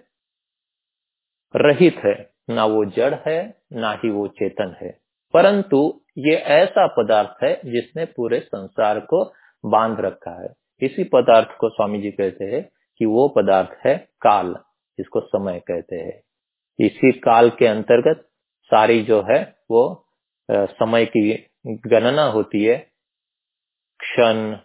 [1.56, 4.98] रहित है। ना वो जड़ है, ना ही वो चेतन है।
[5.34, 9.32] परंतु ये ऐसा पदार्थ है जिसने पूरे संसार को
[9.64, 10.48] बाँध रखा है।
[10.82, 12.62] इसी पदार्थ को स्वामी जी कहते हैं
[13.00, 14.54] कि वो पदार्थ है काल,
[14.98, 16.22] जिसको समय कहते हैं।
[16.78, 18.28] इसी काल के अंतर्गत
[18.70, 19.82] सारी जो है वो
[20.50, 21.46] समय की
[21.86, 22.76] गणना होती है।
[24.00, 24.56] क्षण,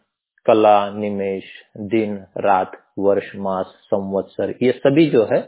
[0.45, 1.43] कला, निमेश,
[1.77, 5.41] दिन, रात, वर्ष, मास, संवत्सर, ये सभी जो है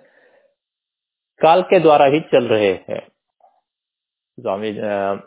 [1.41, 3.01] काल के द्वारा ही चल रहे हैं।
[4.37, 4.69] स्वामी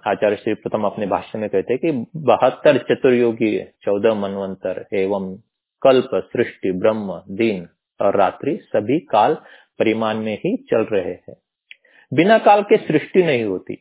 [0.07, 5.35] आचार्य श्री प्रथम अपने भाषण में कहते हैं कि बहत्तर चतुर्योगी चौदह मनवंतर एवं
[5.83, 7.67] कल्प, सृष्टि, ब्रह्म, दिन
[8.01, 9.35] और रात्रि सभी काल
[9.79, 11.37] परिमाण में ही चल रहे हैं।
[12.13, 13.75] बिना काल के सृष्टि नहीं होती।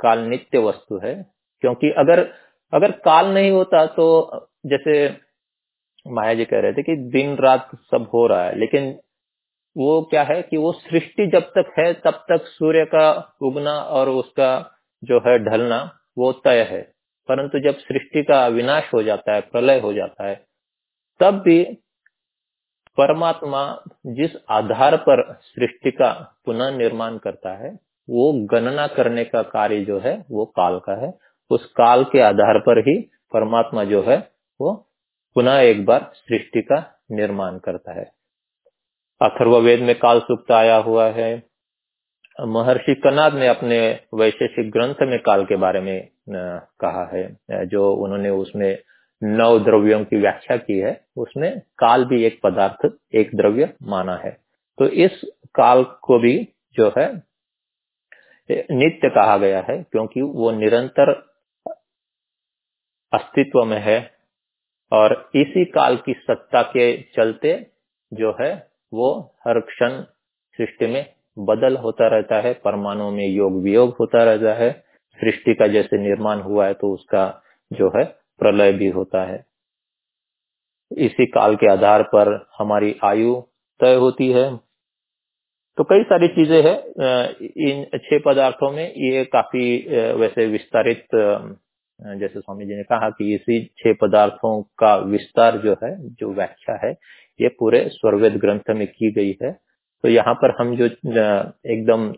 [0.00, 1.14] काल नित्य वस्तु है,
[1.62, 2.26] क्योंकि अगर
[2.72, 4.06] अगर काल नहीं होता तो
[4.66, 5.06] जैसे
[6.06, 8.92] माया जी कह रहे थे कि दिन रात सब हो रहा है, लेकिन
[9.76, 14.08] वो क्या है कि वो सृष्टि जब तक है, तब तक सूर्य का उगना और
[14.08, 14.70] उसका
[15.04, 16.82] जो है ढलना वो तय है।
[17.28, 20.46] परंतु जब सृष्टि का विनाश हो जाता है, प्रलय हो जाता है,
[21.20, 21.64] तब भी
[22.96, 27.78] परमात्मा जिस आधार पर सृष्टि का पुनः निर्माण करता है,
[28.10, 31.18] वो गणना करने का कार्य जो है, वो काल का है।
[31.50, 33.02] उस काल के आधार पर ही
[33.32, 34.90] परमात्मा जो है, वो
[35.34, 38.19] पुनः एक बार सृष्टि का निर्माण करता है।
[39.20, 41.30] अथर्ववेद में काल सुक्त आया हुआ है।
[42.38, 43.78] महर्षि कनाद ने अपने
[44.14, 48.78] वैशेषिक ग्रंथ में काल के बारे में कहा है जो उन्होंने उसमें
[49.22, 54.30] नव द्रव्यों की व्याख्या की है। उसमें काल भी एक पदार्थ, एक द्रव्य माना है।
[54.78, 55.20] तो इस
[55.54, 56.36] काल को भी
[56.76, 57.10] जो है
[58.50, 61.10] नित्य कहा गया है, क्योंकि वो निरंतर
[63.12, 63.98] अस्तित्व में है
[64.92, 67.54] और इसी काल की सत्ता के चलते
[68.12, 69.10] जो है वो
[69.46, 70.00] हर क्षण
[70.58, 71.04] सृष्टि में
[71.38, 74.70] बदल होता रहता है परमाणु में योग वियोग होता रहता है।
[75.18, 77.24] सृष्टि का जैसे निर्माण हुआ है तो उसका
[77.70, 78.04] जो है
[78.40, 79.44] प्रलय भी होता है।
[80.90, 83.34] इसी काल के आधार पर हमारी आयु
[83.80, 84.44] तय होती है।
[85.78, 86.76] तो कई सारी चीज़ें हैं।
[87.66, 89.64] इन छह पदार्थों में ये काफ़ी
[90.20, 91.06] वैसे विस्तारित
[92.00, 96.78] जैसे स्वामी जी ने कहा कि इसी छह पदार्थों का विस्तार जो है, जो व्याख्या
[96.86, 96.92] है
[97.40, 99.52] ये पूरे स्वरवेद ग्रंथ में की गई है।
[100.04, 102.08] तो यहाँ पर हम जो एकदम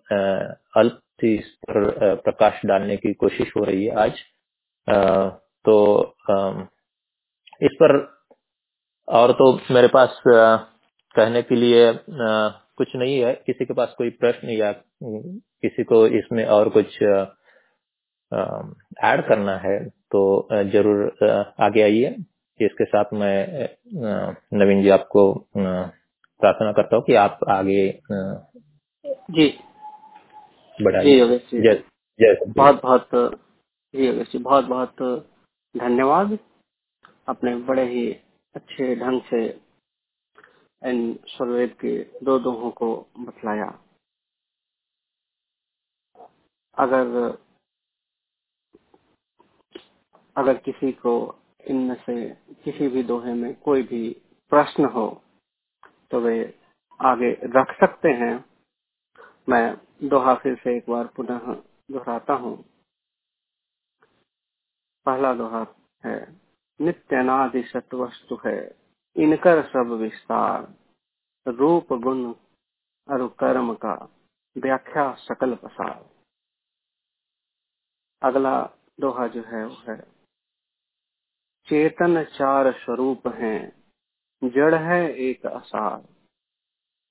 [0.81, 4.23] अल्प थी इस पर प्रकाश डालने की कोशिश हो रही है आज
[5.65, 5.75] तो
[7.61, 7.97] इस पर
[9.09, 14.49] और तो मेरे पास कहने के लिए कुछ नहीं है। किसी के पास कोई प्रश्न
[14.51, 17.03] या किसी को इसमें और कुछ
[19.05, 19.79] ऐड करना है
[20.13, 20.23] तो
[20.73, 22.15] ज़रूर आगे आइए।
[22.61, 23.69] इसके साथ मैं
[24.59, 25.23] नवीन जी आपको
[25.57, 27.83] प्रार्थना करता हूँ कि आप आगे
[29.31, 29.49] जी।
[30.79, 31.75] बढ़ाइए। जय
[32.19, 33.09] जय बहुत बहुत
[33.95, 35.03] जी अगस्त जी बहुत बहुत
[35.75, 36.39] धन्यवाद।
[37.29, 38.13] अपने बड़े ही
[38.55, 39.45] अच्छे ढंग से
[40.83, 43.67] इन स्वरवेद के दो दोहों को बतलाया।
[46.77, 47.39] अगर
[50.37, 51.15] अगर किसी को
[51.65, 52.15] इनमें से
[52.65, 54.09] किसी भी दोहे में कोई भी
[54.53, 55.07] प्रश्न हो
[56.11, 56.37] तो वे
[57.01, 58.35] आगे रख सकते हैं।
[59.49, 59.65] मैं
[60.09, 61.53] दोहा फिर से एक बार पुनः
[61.91, 62.57] दोहराता हूँ।
[65.07, 65.65] पहला दोहा
[66.05, 66.17] है
[66.81, 68.59] नित्य सत वस्तु है,
[69.17, 70.67] इनकर सब विस्तार,
[71.47, 72.25] रूप गुण
[73.09, 73.95] और कर्म का
[74.57, 76.05] व्याख्या सकल पसार
[78.23, 78.57] अगला
[79.01, 79.97] दोहा जो है, वो है
[81.69, 83.61] चेतन चार स्वरूप हैं।
[84.43, 86.01] जड़ है एक असार।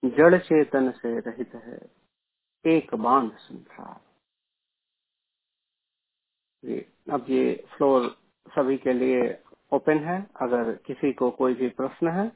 [0.03, 1.79] जड़ चेतन से रहित है,
[2.65, 3.99] एक बाँध संसार।
[6.63, 6.79] जी
[7.13, 8.09] अब ये फ्लोर
[8.47, 9.21] सभी के लिए
[9.73, 12.27] ओपन है। अगर किसी को कोई भी प्रश्न है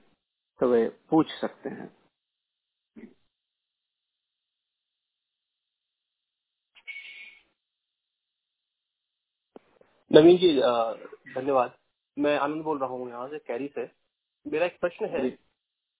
[0.59, 1.89] तो वे पूछ सकते हैं।
[10.11, 10.53] नवीन जी
[11.36, 11.78] धन्यवाद।
[12.18, 13.89] मैं आनंद बोल रहा हूँ यहाँ से कैरी से।
[14.45, 15.30] मेरा एक प्रश्न है।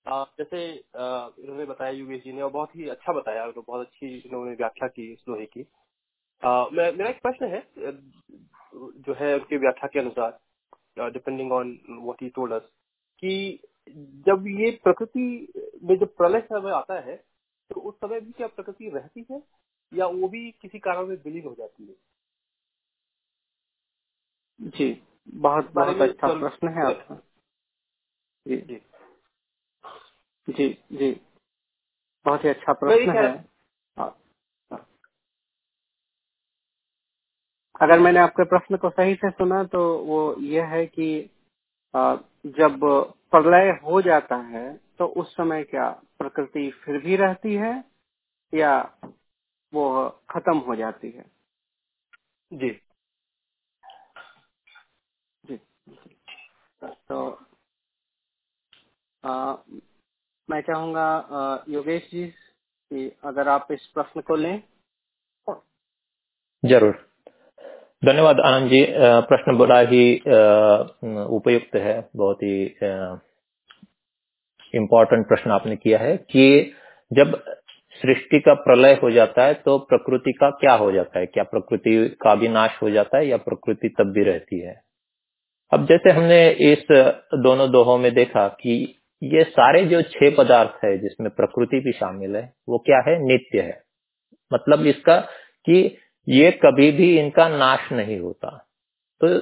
[0.05, 4.07] आ, जैसे इन्होंने बताया योगेश जी ने और बहुत ही अच्छा बताया तो बहुत अच्छी
[4.18, 5.66] इन्होंने व्याख्या की इस लोहे की।
[6.43, 7.61] आ, मैं मेरा एक प्रश्न है
[9.01, 12.70] जो है उनकी व्याख्या के अनुसार depending on what he told us
[13.24, 13.59] कि
[14.28, 15.26] जब ये प्रकृति
[15.84, 17.16] में जब प्रलय समय आता है
[17.70, 19.41] तो उस समय भी क्या प्रकृति रहती है
[19.91, 21.95] या वो भी किसी कारण में विलीन हो जाती है?
[24.59, 24.91] जी।
[25.34, 27.15] बहुत बहुत अच्छा प्रश्न है आपका।
[28.45, 28.82] जी। जी।
[30.47, 31.11] जी जी।
[32.26, 33.45] बहुत ही अच्छा प्रश्न है।
[37.82, 41.32] अगर मैंने आपके प्रश्न को सही से सुना तो वो ये है कि
[42.45, 42.80] जब
[43.32, 47.84] प्रलय हो जाता है तो उस समय क्या प्रकृति फिर भी रहती है
[48.53, 48.78] या
[49.73, 51.26] वो खत्म हो जाती है?
[52.51, 52.84] जी जी।
[56.88, 57.39] तो
[59.23, 59.55] आ,
[60.49, 64.61] मैं चाहूँगा योगेश जी कि अगर आप इस प्रश्न को लें।
[66.63, 66.93] ज़रूर।
[68.05, 68.86] धन्यवाद आनंद जी।
[69.29, 70.15] प्रश्न बड़ा ही
[71.36, 72.63] उपयुक्त है बहुत ही
[74.73, 76.73] इम्पोर्टेंट प्रश्न आपने किया है कि
[77.11, 77.36] जब
[78.01, 81.25] सृष्टि का प्रलय हो जाता है तो प्रकृति का क्या हो जाता है?
[81.25, 84.84] क्या प्रकृति का भी नाश हो जाता है या प्रकृति तब भी रहती है?
[85.74, 86.80] अब जैसे हमने इस
[87.34, 92.36] दोनों दोहों में देखा कि ये सारे जो छह पदार्थ है जिसमें प्रकृति भी शामिल
[92.36, 93.24] है, वो क्या है?
[93.24, 93.84] नित्य है।
[94.53, 95.20] मतलब इसका
[95.66, 95.97] कि
[96.30, 98.70] ये कभी भी इनका नाश नहीं होता।
[99.24, 99.39] तो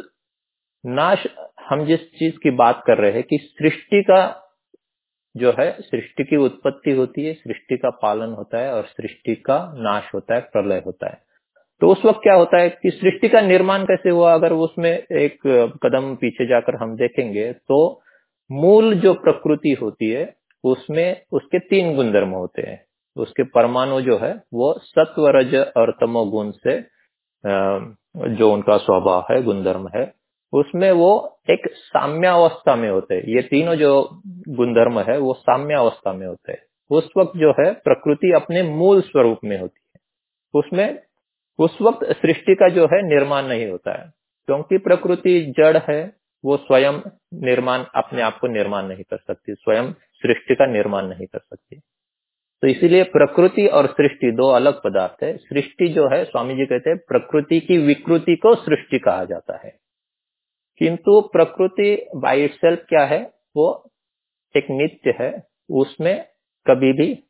[0.85, 1.27] नाश,
[1.69, 4.39] हम जिस चीज़ की बात कर रहे हैं कि सृष्टि का
[5.37, 9.73] जो है, सृष्टि की उत्पत्ति होती है, सृष्टि का पालन होता है और सृष्टि का
[9.77, 11.32] नाश होता है, प्रलय होता है।
[11.83, 14.33] तो उस वक्त क्या होता है कि सृष्टि का निर्माण कैसे हुआ?
[14.33, 15.39] अगर उसमें एक
[15.83, 17.79] कदम पीछे जाकर हम देखेंगे तो
[18.49, 20.23] मूल जो प्रकृति होती है,
[20.63, 22.79] उसमें उसके तीन गुणधर्म होते हैं।
[23.17, 26.79] उसके परमाणु जो है, वो सत्व रज और तमो गुण से
[28.35, 30.13] जो उनका स्वभाव है, गुणधर्म है,
[30.53, 36.27] उसमें वो एक साम्यावस्था में होते हैं। ये तीनों जो गुणधर्म है, वो साम्यावस्था में
[36.27, 40.01] होते हैं। उस वक्त जो है, प्रकृति अपने मूल स्वरूप में होती है।
[40.53, 40.99] उसमें
[41.59, 44.13] उस वक्त सृष्टि का जो है निर्माण नहीं होता है।
[44.45, 46.15] क्योंकि प्रकृति जड़ है,
[46.45, 46.93] वो स्वयं
[47.33, 51.75] निर्माण, अपने आप को निर्माण नहीं कर सकती, स्वयं सृष्टि का निर्माण नहीं कर सकती।
[52.61, 56.89] तो इसीलिए प्रकृति और सृष्टि दो अलग पदार्थ है। सृष्टि जो है, स्वामी जी कहते
[56.89, 59.79] हैं, प्रकृति की विकृति को सृष्टि कहा जाता है।
[60.77, 63.33] किंतु प्रकृति बाई सेल्फ क्या है?
[63.55, 63.91] वो
[64.57, 66.25] एक नित्य है। उसमें
[66.67, 67.23] कभी भी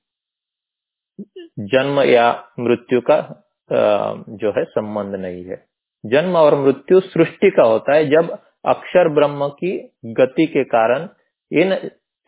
[1.59, 5.63] जन्म या मृत्यु का जो है संबंध नहीं है।
[6.03, 8.31] जन्म और मृत्यु सृष्टि का होता है जब
[8.65, 9.77] अक्षर ब्रह्म की
[10.13, 11.07] गति के कारण
[11.51, 11.75] इन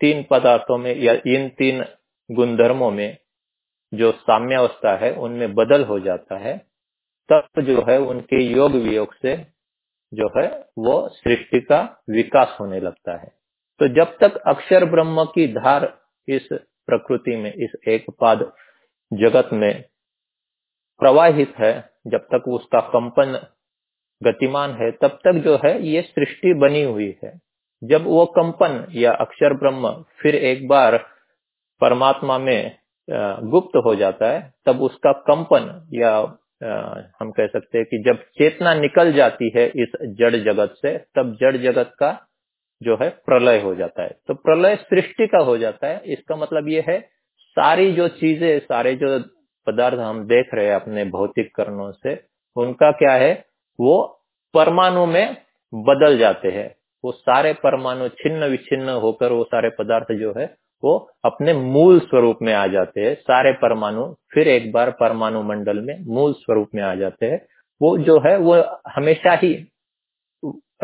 [0.01, 1.83] तीन पदार्थों में या इन तीन
[2.29, 3.17] गुणधर्मों में
[3.93, 6.57] जो साम्यावस्था है, उनमें बदल हो जाता है,
[7.29, 9.35] तब जो है उनके योग वियोग से
[10.11, 10.47] जो है
[10.77, 13.31] वो सृष्टि का विकास होने लगता है।
[13.79, 15.93] तो जब तक अक्षर ब्रह्म की धार
[16.27, 18.51] इस प्रकृति में, इस एक पाद
[19.11, 19.83] जगत में
[21.01, 21.73] प्रवाहित है,
[22.07, 23.39] जब तक उसका कंपन
[24.21, 27.33] गतिमान है, तब तक जो है ये सृष्टि बनी हुई है।
[27.81, 29.91] जब वो कंपन या अक्षर ब्रह्म
[30.21, 30.97] फिर एक बार
[31.81, 32.77] परमात्मा में
[33.07, 36.17] गुप्त हो जाता है, तब उसका कंपन या
[37.19, 41.35] हम कह सकते हैं कि जब चेतना निकल जाती है इस जड़ जगत से, तब
[41.41, 42.11] जड़ जगत का
[42.81, 46.67] जो है प्रलय हो जाता है। तो प्रलय सृष्टि का हो जाता है। इसका मतलब
[46.69, 46.99] ये है,
[47.57, 49.19] सारी जो चीज़ें, सारे जो
[49.67, 52.23] पदार्थ हम देख रहे हैं अपने भौतिक करणों से,
[52.55, 53.45] उनका क्या है?
[53.79, 54.21] वो
[54.53, 55.37] परमाणु में
[55.73, 56.75] बदल जाते हैं।
[57.05, 62.39] वो सारे परमाणु छिन्न विच्छिन्न होकर वो सारे पदार्थ जो है, वो अपने मूल स्वरूप
[62.41, 66.83] में आ जाते हैं। सारे परमाणु फिर एक बार परमाणु मंडल में मूल स्वरूप में
[66.83, 67.47] आ जाते हैं।
[67.81, 69.71] वो जो है, वो हमेशा ही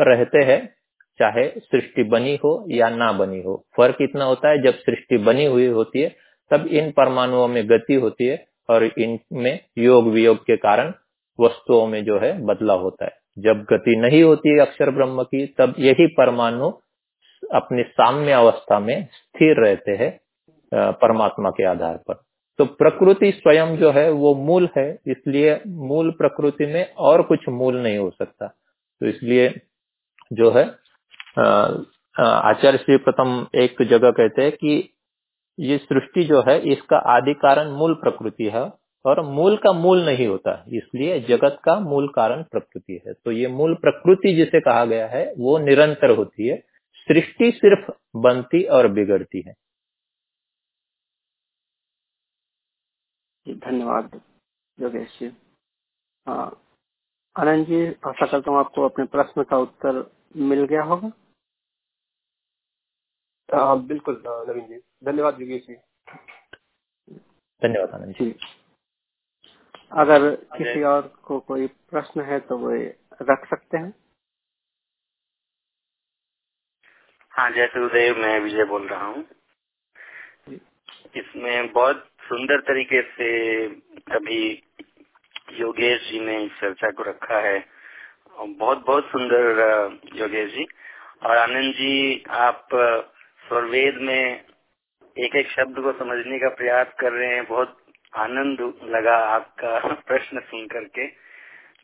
[0.00, 0.74] रहते हैं,
[1.18, 5.44] चाहे सृष्टि बनी हो या ना बनी हो। फ़र्क इतना होता है, जब सृष्टि बनी
[5.44, 6.16] हुई होती है,
[6.50, 10.92] तब इन परमाणुओं में गति होती है। और इनमें योग वियोग के कारण
[11.38, 15.46] वस्तुओं में जो है बदलाव होता है। जब गति नहीं होती है अक्षर ब्रह्म की,
[15.58, 16.70] तब यही परमाणु
[17.42, 20.10] अपनी साम्य अवस्था में स्थिर रहते हैं
[20.72, 22.14] परमात्मा के आधार पर।
[22.58, 27.76] तो प्रकृति स्वयं जो है वो मूल है, इसलिए मूल प्रकृति में और कुछ मूल
[27.76, 29.48] नहीं हो सकता। तो इसलिए
[30.32, 30.64] जो है
[32.16, 34.91] आचार्य श्री प्रथम एक जगह कहते हैं कि
[35.58, 38.62] ये सृष्टि जो है, इसका आदि कारण मूल प्रकृति है
[39.04, 43.48] और मूल का मूल नहीं होता, इसलिए जगत का मूल कारण प्रकृति है। तो ये
[43.48, 46.56] मूल प्रकृति जिसे कहा गया है, वो निरंतर होती है।
[47.08, 49.54] सृष्टि सिर्फ़ बनती और बिगड़ती है।
[53.46, 54.20] धन्यवाद,
[54.78, 55.32] योगेश जी।
[56.26, 56.58] हाँ
[57.36, 60.04] आनंद जी, आशा करता हूँ आपको अपने प्रश्न का उत्तर
[60.36, 61.10] मिल गया होगा।
[63.52, 65.74] हाँ बिल्कुल नवीन जी। धन्यवाद योगेश जी।
[67.62, 68.34] धन्यवाद आनंद जी।
[69.92, 72.70] अगर किसी और को कोई प्रश्न है तो वो
[73.22, 73.94] रख सकते हैं।
[77.32, 79.24] हाँ जय गुरुदेव मैं विजय बोल रहा हूँ।
[81.16, 83.30] इसमें बहुत सुंदर तरीके से
[84.16, 84.62] अभी
[85.52, 87.58] योगेश जी ने इस चर्चा को रखा है।
[88.40, 89.60] बहुत बहुत सुंदर
[90.16, 90.66] योगेश जी।
[91.22, 92.68] और आनंद जी आप
[93.52, 94.44] स्वरवेद में
[95.16, 97.76] एक एक शब्द को समझने का प्रयास कर रहे हैं। बहुत
[98.16, 101.06] आनंद लगा आपका प्रश्न सुन करके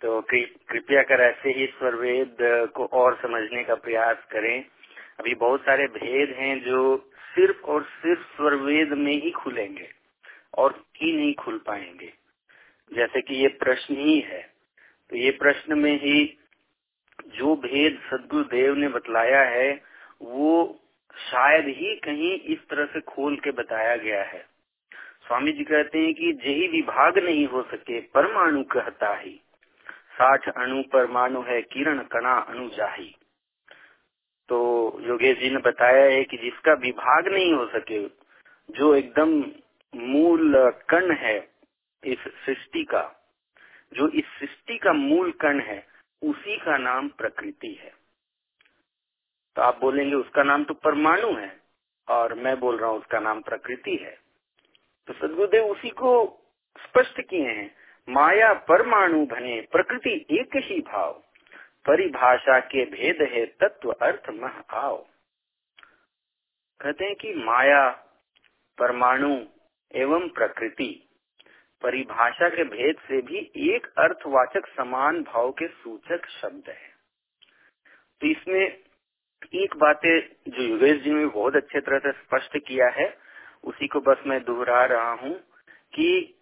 [0.02, 2.36] तो कृपया कर ऐसे ही स्वरवेद
[2.74, 4.64] को और समझने का प्रयास करें।
[5.18, 6.96] अभी बहुत सारे भेद हैं जो
[7.34, 9.88] सिर्फ़ और सिर्फ़ स्वरवेद में ही खुलेंगे
[10.58, 12.12] और की नहीं खुल पाएँगे।
[12.92, 14.42] जैसे कि ये प्रश्न ही है।
[15.12, 16.26] तो ये प्रश्न में ही
[17.36, 19.72] जो भेद सदगुरु देव ने बतलाया है,
[20.22, 20.80] वो
[21.18, 24.46] शायद ही कहीं इस तरह से खोल के बताया गया है।
[25.26, 29.40] स्वामी जी कहते हैं कि जही विभाग नहीं हो सके, परमाणु कहता ही।
[29.90, 33.14] साठ अणु परमाणु है, किरण कणा अणु जाही।
[34.48, 34.58] तो
[35.00, 38.08] योगेश जी ने बताया है कि जिसका विभाग नहीं हो सके,
[38.70, 39.44] जो एकदम
[39.94, 41.48] मूल कण है
[42.04, 43.30] इस सृष्टि का,
[43.94, 45.86] जो इस सृष्टि का मूल कण है,
[46.22, 47.97] उसी का नाम प्रकृति है।
[49.58, 51.60] तो आप बोलेंगे, उसका नाम तो परमाणु है।
[52.08, 54.14] और मैं बोल रहा हूँ, उसका नाम प्रकृति है।
[55.08, 56.12] तो सदगुरुदेव उसी को
[56.78, 57.74] स्पष्ट किए हैं,
[58.08, 61.12] माया परमाणु बने प्रकृति एक ही भाव।
[61.86, 64.96] परिभाषा के भेद है तत्व अर्थ मह आओ
[66.80, 67.88] कहते हैं कि माया
[68.78, 69.36] परमाणु
[69.94, 70.92] एवं प्रकृति
[71.82, 76.92] परिभाषा के भेद से भी एक अर्थवाचक समान भाव के सूचक शब्द है।
[78.20, 78.87] तो इसमें
[79.54, 83.14] एक बातें जो योगेश जी ने बहुत अच्छे तरह से स्पष्ट किया है,
[83.64, 85.34] उसी को बस मैं दोहरा रहा हूँ
[85.94, 86.34] कि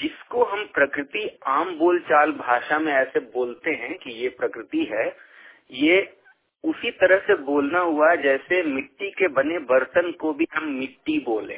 [0.00, 5.06] जिसको हम प्रकृति आम बोलचाल भाषा में ऐसे बोलते हैं कि ये प्रकृति है,
[5.70, 6.16] ये
[6.64, 11.56] उसी तरह से बोलना हुआ जैसे मिट्टी के बने बर्तन को भी हम मिट्टी बोले।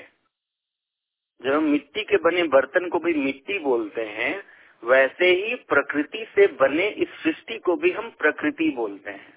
[1.41, 4.43] जब हम मिट्टी के बने बर्तन को भी मिट्टी बोलते हैं,
[4.82, 9.34] वैसे ही प्रकृति से बने इस सृष्टि को भी हम प्रकृति बोलते हैं।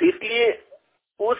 [0.00, 0.50] तो इसलिए
[1.20, 1.38] उस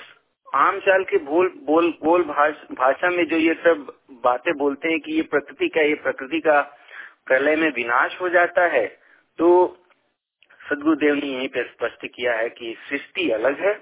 [0.54, 3.86] आम चाल के बोल बोल बोल भाषा में जो ये सब
[4.24, 6.60] बातें बोलते हैं कि ये प्रकृति का, ये प्रकृति का
[7.26, 8.86] प्रलय में विनाश हो जाता है
[9.38, 9.48] तो
[10.60, 13.74] सदगुरुदेव ने यहीं पे स्पष्ट किया है कि सृष्टि अलग है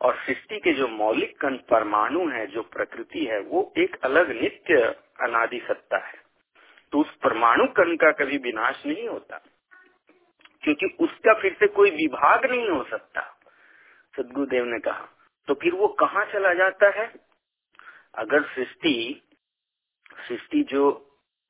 [0.00, 4.80] और सृष्टि के जो मौलिक कण परमाणु है, जो प्रकृति है, वो एक अलग नित्य
[5.20, 6.18] अनादि सत्ता है।
[6.92, 9.40] तो उस परमाणु कण का कभी विनाश नहीं होता,
[10.62, 13.20] क्योंकि उसका फिर से कोई विभाग नहीं हो सकता।
[14.20, 15.08] सदगुरुदेव ने कहा
[15.48, 17.14] तो फिर वो कहाँ चला जाता है?
[18.14, 19.22] अगर सृष्टि
[20.28, 20.90] सृष्टि जो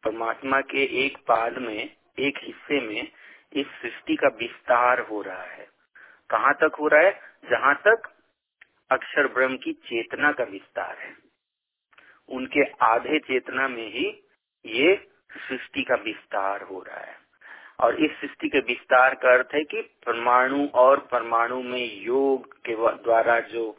[0.04, 3.12] परमात्मा के एक पाद में, एक हिस्से में
[3.52, 5.68] इस सृष्टि का विस्तार हो रहा है,
[6.30, 7.20] कहाँ तक हो रहा है?
[7.50, 8.08] जहाँ तक
[8.90, 11.16] अक्षर ब्रह्म की चेतना का विस्तार है।
[12.28, 14.06] उनके आधे चेतना में ही
[14.66, 15.10] ये
[15.48, 17.19] सृष्टि का विस्तार हो रहा है।
[17.82, 22.74] और इस सृष्टि के विस्तार का अर्थ है कि परमाणु और परमाणु में योग के
[23.02, 23.78] द्वारा जो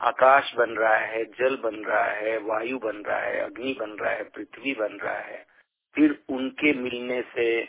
[0.00, 4.12] आकाश बन रहा है, जल बन रहा है, वायु बन रहा है, अग्नि बन रहा
[4.12, 5.46] है, पृथ्वी बन रहा है,
[5.94, 7.64] फिर उनके मिलने से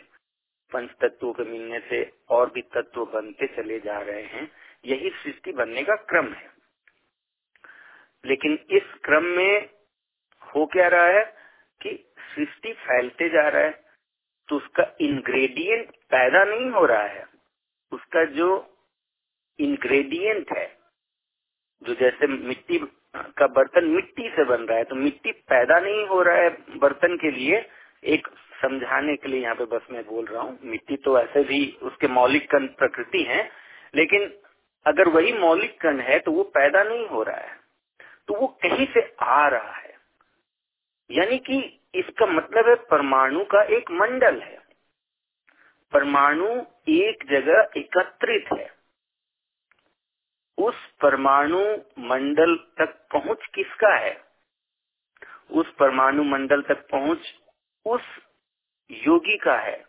[0.72, 4.52] पंच तत्वों के मिलने से और भी तत्व बनते चले जा रहे हैं।
[4.84, 6.50] यही सृष्टि बनने का क्रम है।
[8.24, 9.70] लेकिन इस क्रम में
[10.42, 11.36] हो क्या रहा है
[11.82, 13.83] कि सृष्टि फैलते जा रहा है।
[14.48, 17.24] तो उसका इंग्रेडिएंट पैदा नहीं हो रहा है।
[17.92, 18.48] उसका जो
[19.58, 20.66] इंग्रेडिएंट है,
[21.82, 22.78] जो जैसे मिट्टी
[23.16, 27.16] का बर्तन मिट्टी से बन रहा है तो मिट्टी पैदा नहीं हो रहा है बर्तन
[27.16, 27.64] के लिए,
[28.04, 28.28] एक
[28.62, 32.08] समझाने के लिए यहाँ पे बस मैं बोल रहा हूँ, मिट्टी तो ऐसे भी उसके
[32.10, 33.42] मौलिक कण प्रकृति है,
[33.94, 34.32] लेकिन
[34.86, 37.56] अगर वही मौलिक कण है तो वो पैदा नहीं हो रहा है।
[38.28, 39.94] तो वो कहीं से आ रहा है।
[41.10, 41.58] यानी कि
[41.94, 44.58] इसका मतलब है परमाणु का एक मंडल है।
[45.92, 48.74] परमाणु एक जगह एकत्रित है।
[50.58, 54.24] उस परमाणु मंडल तक पहुँच किसका है?
[55.50, 57.34] उस परमाणु मंडल तक पहुँच
[57.86, 58.02] उस
[58.90, 59.84] योगी का है,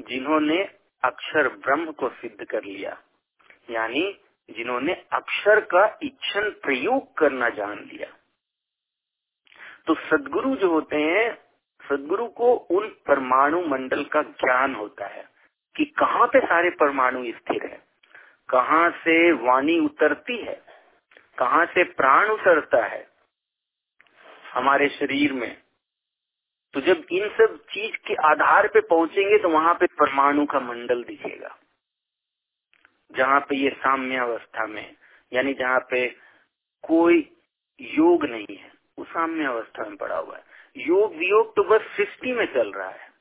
[0.00, 0.64] जिन्होंने
[1.04, 3.02] अक्षर ब्रह्म को सिद्ध कर लिया।
[3.70, 8.25] यानी जिन्होंने अक्षर का इच्छन प्रयोग करना जान लिया।
[9.86, 11.38] तो सदगुरु जो होते हैं,
[11.82, 15.24] सदगुरु को उन परमाणु मंडल का ज्ञान होता है
[15.76, 17.78] कि कहाँ पे सारे परमाणु स्थिर है,
[18.48, 20.60] कहाँ से वाणी उतरती है,
[21.38, 23.06] कहाँ से प्राण उतरता है
[24.52, 25.56] हमारे शरीर में।
[26.74, 31.02] तो जब इन सब चीज़ के आधार पे पहुँचेंगे तो वहाँ पे परमाणु का मंडल
[31.04, 31.56] दिखेगा।
[33.10, 34.96] जहाँ पे ये साम्य अवस्था में,
[35.32, 36.06] यानी जहाँ पे
[36.84, 37.18] कोई
[37.80, 40.44] योग नहीं है। वो साम्य अवस्था में पड़ा हुआ है।
[40.76, 43.12] योग वियोग तो बस सृष्टि में चल रहा है।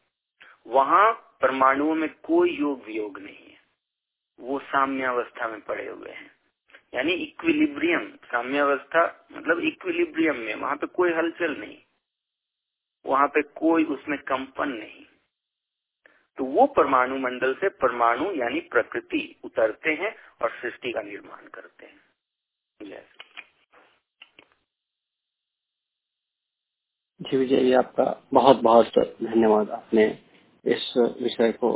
[0.67, 3.57] वहाँ परमाणुओं में कोई योग वियोग नहीं है।
[4.39, 6.31] वो साम्य अवस्था में पड़े हुए हैं।
[6.93, 11.77] यानी इक्विलिब्रियम साम्य अवस्था मतलब इक्विलिब्रियम में, वहाँ पे कोई हलचल नहीं।
[13.05, 15.05] वहाँ पे कोई उसमें कंपन नहीं।
[16.37, 21.85] तो वो परमाणु मंडल से परमाणु, यानी प्रकृति, उतरते हैं और सृष्टि का निर्माण करते
[21.85, 21.99] हैं।
[22.81, 23.03] जय
[27.19, 30.05] जी विजय जी, आपका बहुत बहुत धन्यवाद आपने
[30.65, 31.69] इस विषय को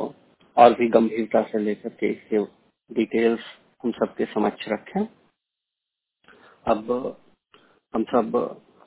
[0.57, 2.43] और भी गंभीरता से लेकर के इसके
[2.89, 3.43] डिटेल्स
[3.83, 5.01] हम सबके समक्ष रखें।
[6.65, 6.91] अब
[7.93, 8.37] हम सब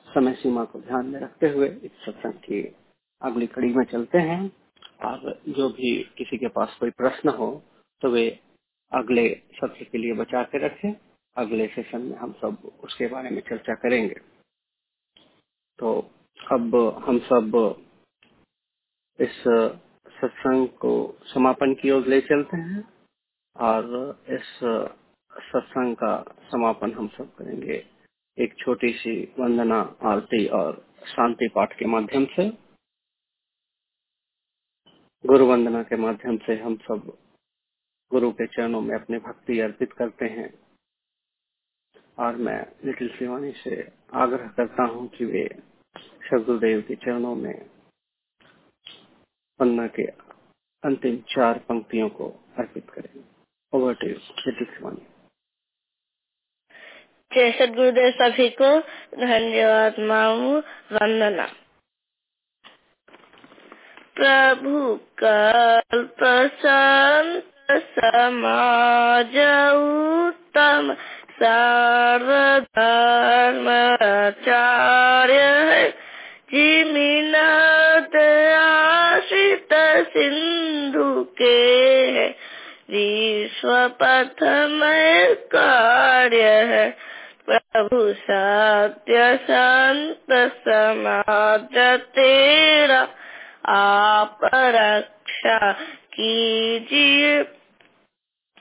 [0.07, 2.63] समय सीमा को ध्यान में रखते हुए इस सत्संग की
[3.21, 4.41] अगली कड़ी में चलते हैं।
[5.03, 7.51] और जो भी किसी के पास कोई प्रश्न हो
[8.01, 8.27] तो वे
[8.91, 10.93] अगले सत्र के लिए बचा के रखें।
[11.35, 14.15] अगले सेशन में हम सब उसके बारे में चर्चा करेंगे।
[15.79, 16.01] तो
[16.39, 17.55] अब हम सब
[19.19, 19.37] इस
[20.13, 20.93] सत्संग को
[21.23, 22.83] समापन की ओर ले चलते हैं
[23.55, 23.85] और
[24.29, 24.49] इस
[25.31, 26.13] सत्संग का
[26.51, 27.77] समापन हम सब करेंगे।
[28.37, 32.49] एक छोटी सी वंदना, आरती और शांति पाठ के माध्यम से।
[35.23, 37.11] गुरु वंदना के माध्यम से हम सब
[38.11, 40.49] गुरु के चरणों में अपनी भक्ति अर्पित करते हैं।
[42.19, 43.81] और मैं लिटिल शिवानी से
[44.13, 45.47] आग्रह करता हूँ कि वे
[45.97, 47.69] सदगुरुदेव के चरणों में
[49.59, 50.03] पन्ना के
[50.83, 53.23] अंतिम चार पंक्तियों को अर्पित करें।
[53.73, 54.07] ओवर टू
[57.33, 58.79] जय सदगुरुदेव सभी को
[59.17, 60.59] धन्यवाद, मामू,
[60.93, 61.47] वंदना।
[64.15, 66.17] प्रभु कल्प,
[66.65, 69.35] संत, समाज,
[69.75, 70.97] उत्तम।
[71.41, 72.53] सर्वधर्माचार्य
[75.41, 75.89] है।
[76.53, 78.15] जिमिनाथ
[78.57, 79.67] आश्रित
[80.07, 81.75] सिंधु के
[82.11, 82.35] है।
[82.89, 86.97] विश्व पथ में कार्य है।
[87.49, 93.07] प्रभु सत्य संत समाज तेरा।
[93.65, 95.71] आप रक्षा
[96.13, 97.45] कीजिए।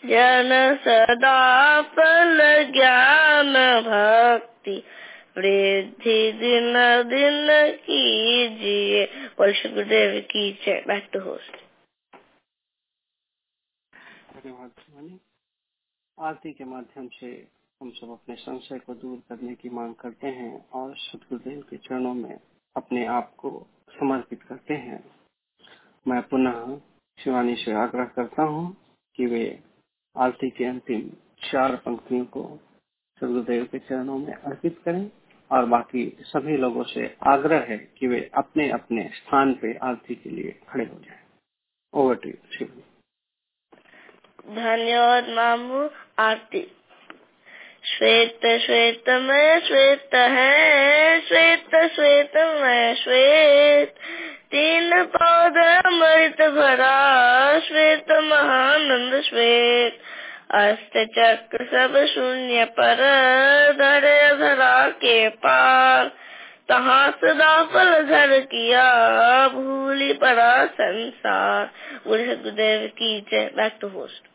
[0.04, 2.38] जन सदा फल
[2.72, 3.52] ज्ञान
[3.82, 4.76] भक्ति।
[5.36, 6.74] वृद्धि दिन
[7.08, 9.04] दिन कीजिए।
[9.38, 11.56] बोल गुरुदेव की जय। बैक टू होस्ट
[16.18, 17.26] आरती के माध्यम से
[17.80, 22.14] हम सब अपने संशय को दूर करने की मांग करते हैं और सतगुरुदेव के चरणों
[22.14, 22.34] में
[22.76, 25.04] अपने आप को समर्पित करते हैं।
[26.08, 26.76] मैं पुनः
[27.24, 28.76] शिवानी से आग्रह करता हूँ
[29.16, 29.72] कि वे
[30.16, 31.01] आरती के अंतिम
[31.51, 32.60] चार पंक्तियों को
[33.20, 35.10] सदगुरुदेव के चरणों में अर्पित करें
[35.51, 40.30] और बाकी सभी लोगों से आग्रह है कि वे अपने अपने स्थान पे आरती के
[40.30, 41.20] लिए खड़े हो जाएँ।
[41.94, 42.82] ओवर टू शिवानी
[44.48, 46.62] धन्यवाद मामू, आरती।
[47.84, 53.94] श्वेत श्वेत में श्वेत है, श्वेत श्वेत में श्वेत।
[54.52, 55.56] तीन पौध
[55.86, 56.96] अमृत भरा,
[57.58, 59.98] श्वेत महानंद श्वेत।
[60.50, 63.00] अस्त चक्र सब शून्य पर,
[63.72, 66.08] धरे धरा के पार।
[66.68, 68.82] तहाँ सदा फल घर किया,
[69.48, 71.70] भूली पड़ा संसार।
[72.06, 74.28] बोले सदगुरुदेव की जय। बैक टू होस्ट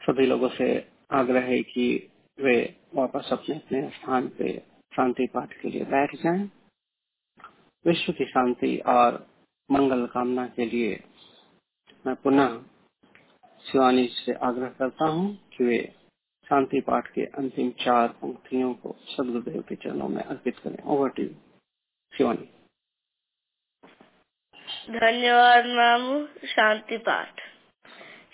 [0.00, 0.68] सभी लोगों से
[1.12, 1.86] आग्रह है कि
[2.38, 4.52] वे वापस अपने अपने स्थान पे
[4.92, 6.63] शांति पाठ के लिए बैठ जाएँ।
[7.86, 9.26] विश्व की शांति और
[9.70, 11.04] मंगल कामना के लिए
[12.06, 12.62] मैं पुनः
[13.72, 15.92] शिवानी से आग्रह करता हूँ कि वे
[16.48, 21.22] शांति पाठ के अंतिम चार पंक्तियों को सदगुरुदेव के चरणों में अर्पित करें। Over to
[22.18, 22.48] Shivani.
[24.90, 27.40] धन्यवाद मामू, शांति पाठ।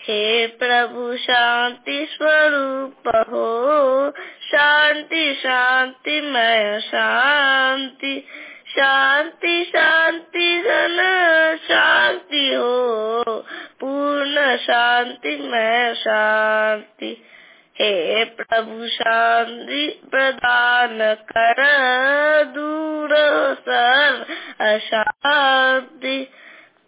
[0.01, 4.11] हे प्रभु, शांति स्वरूप हो,
[4.41, 8.25] शांति शांति मय शांति।
[8.71, 10.99] शांति शांति, घन
[11.69, 13.25] शांति हो।
[13.81, 17.25] पूर्ण शांति मय शांति।
[17.75, 20.99] हे प्रभु, शांति प्रदान
[21.33, 21.55] कर,
[22.45, 23.09] दूर
[23.55, 24.27] सर
[24.61, 26.31] अशांति।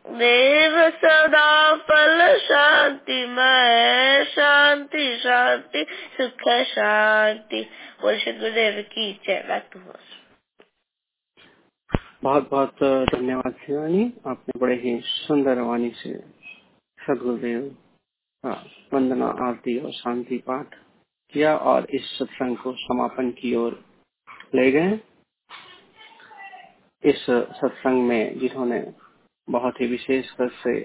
[0.06, 5.86] देव सदा फल शांति, मैं शांति शांति,
[6.20, 7.70] सुख शांति।
[8.02, 9.80] बोल गुरुदेव की जय। बैक टू
[12.22, 16.18] बहुत बहुत धन्यवाद शिवानी। आपने बड़े ही सुंदर वाणी से
[16.98, 17.62] सदगुरुदेव
[18.94, 20.74] वंदना, आरती और शांति पाठ
[21.32, 23.84] किया और इस सत्संग को समापन की ओर
[24.54, 25.00] ले गए।
[27.04, 28.80] इस सत्संग में जिन्होंने
[29.50, 30.80] बहुत ही विशेष कर से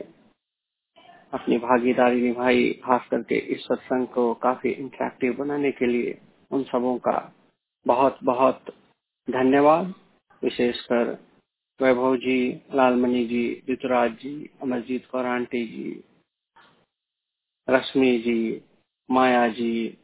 [1.33, 6.19] अपनी भागीदारी निभाई, खास करके इस सत्संग को काफ़ी इंटरेक्टिव बनाने के लिए,
[6.51, 7.17] उन सबों का
[7.87, 8.75] बहुत बहुत
[9.27, 9.93] धन्यवाद।
[10.43, 11.26] विशेषकर
[11.79, 16.03] वैभव जी, लालमणि जी, ऋतुराज जी, अमरजीत कौर आंटी जी,
[17.67, 18.63] रश्मि जी,
[19.09, 19.97] माया जी,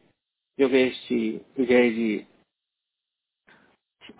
[0.58, 1.20] योगेश जी,
[1.58, 2.26] विजय जी,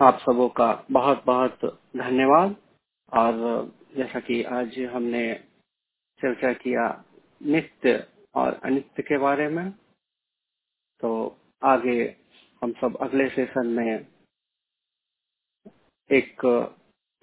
[0.02, 1.64] आप सबों का बहुत बहुत
[1.96, 2.56] धन्यवाद।
[3.12, 3.36] और
[3.96, 5.34] जैसा कि आज हमने
[6.20, 7.04] चर्चा किया
[7.42, 9.70] नित्य और अनित्य के बारे में
[11.02, 11.12] तो
[11.64, 12.16] आगे
[12.62, 14.06] हम सब अगले सेशन में
[16.10, 16.42] एक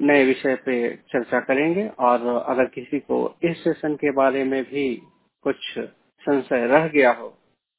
[0.02, 0.76] नए विषय पे
[1.10, 4.96] चर्चा करेंगे और अगर किसी को इस सेशन के बारे में भी
[5.44, 5.58] कुछ
[6.24, 7.30] संशय रह गया हो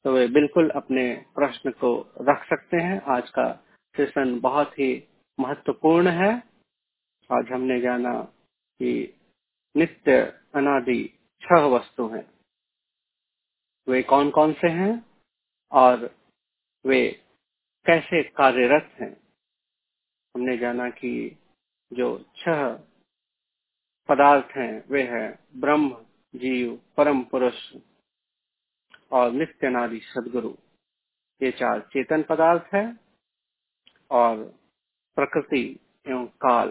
[0.05, 1.03] तो वे बिल्कुल अपने
[1.35, 1.91] प्रश्न को
[2.21, 3.51] रख सकते हैं। आज का
[3.95, 4.91] सेशन बहुत ही
[5.39, 6.31] महत्वपूर्ण है।
[7.29, 8.13] आज हमने जाना
[8.79, 8.91] कि
[9.75, 10.19] नित्य
[10.55, 11.03] अनादि
[11.41, 12.25] छह वस्तु हैं।
[13.87, 14.93] वे कौन कौन से हैं
[15.71, 16.09] और
[16.85, 17.01] वे
[17.85, 19.13] कैसे कार्यरत हैं?
[20.35, 21.13] हमने जाना कि
[21.93, 22.73] जो छह
[24.09, 25.89] पदार्थ हैं, वे हैं ब्रह्म,
[26.35, 27.75] जीव, परम पुरुष
[29.11, 30.53] और नित्य नारी सदगुरु।
[31.41, 32.85] ये चार चेतन पदार्थ है
[34.11, 34.43] और
[35.17, 36.69] प्रकृति एवं काल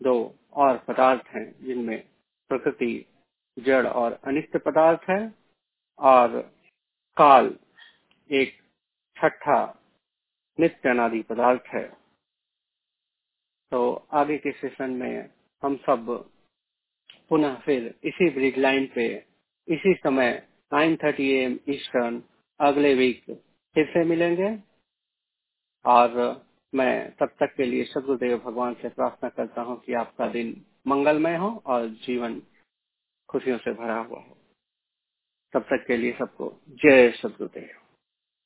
[0.00, 0.14] दो
[0.52, 1.98] और पदार्थ हैं, जिनमें
[2.50, 3.06] प्रकृति
[3.58, 5.34] जड़ और अनित्य पदार्थ है
[5.98, 6.40] और
[7.16, 7.56] काल
[8.30, 8.60] एक
[9.16, 9.62] छठा
[10.58, 12.01] नित्य अनादि पदार्थ है।
[13.72, 15.30] तो आगे के सेशन में
[15.62, 16.30] हम सब
[17.28, 19.26] पुनः फिर इसी ब्रिज लाइन पे,
[19.68, 22.22] इसी समय 9:30 थर्टी एम ईस्टर्न
[22.60, 23.24] अगले वीक
[23.74, 24.58] फिर से मिलेंगे।
[25.84, 30.64] और मैं तब तक के लिए सदगुरुदेव भगवान से प्रार्थना करता हूँ कि आपका दिन
[30.86, 32.42] मंगलमय हो और जीवन
[33.28, 34.38] खुशियों से भरा हुआ हो।
[35.52, 37.81] तब तक के लिए सबको जय सदगुरुदेव।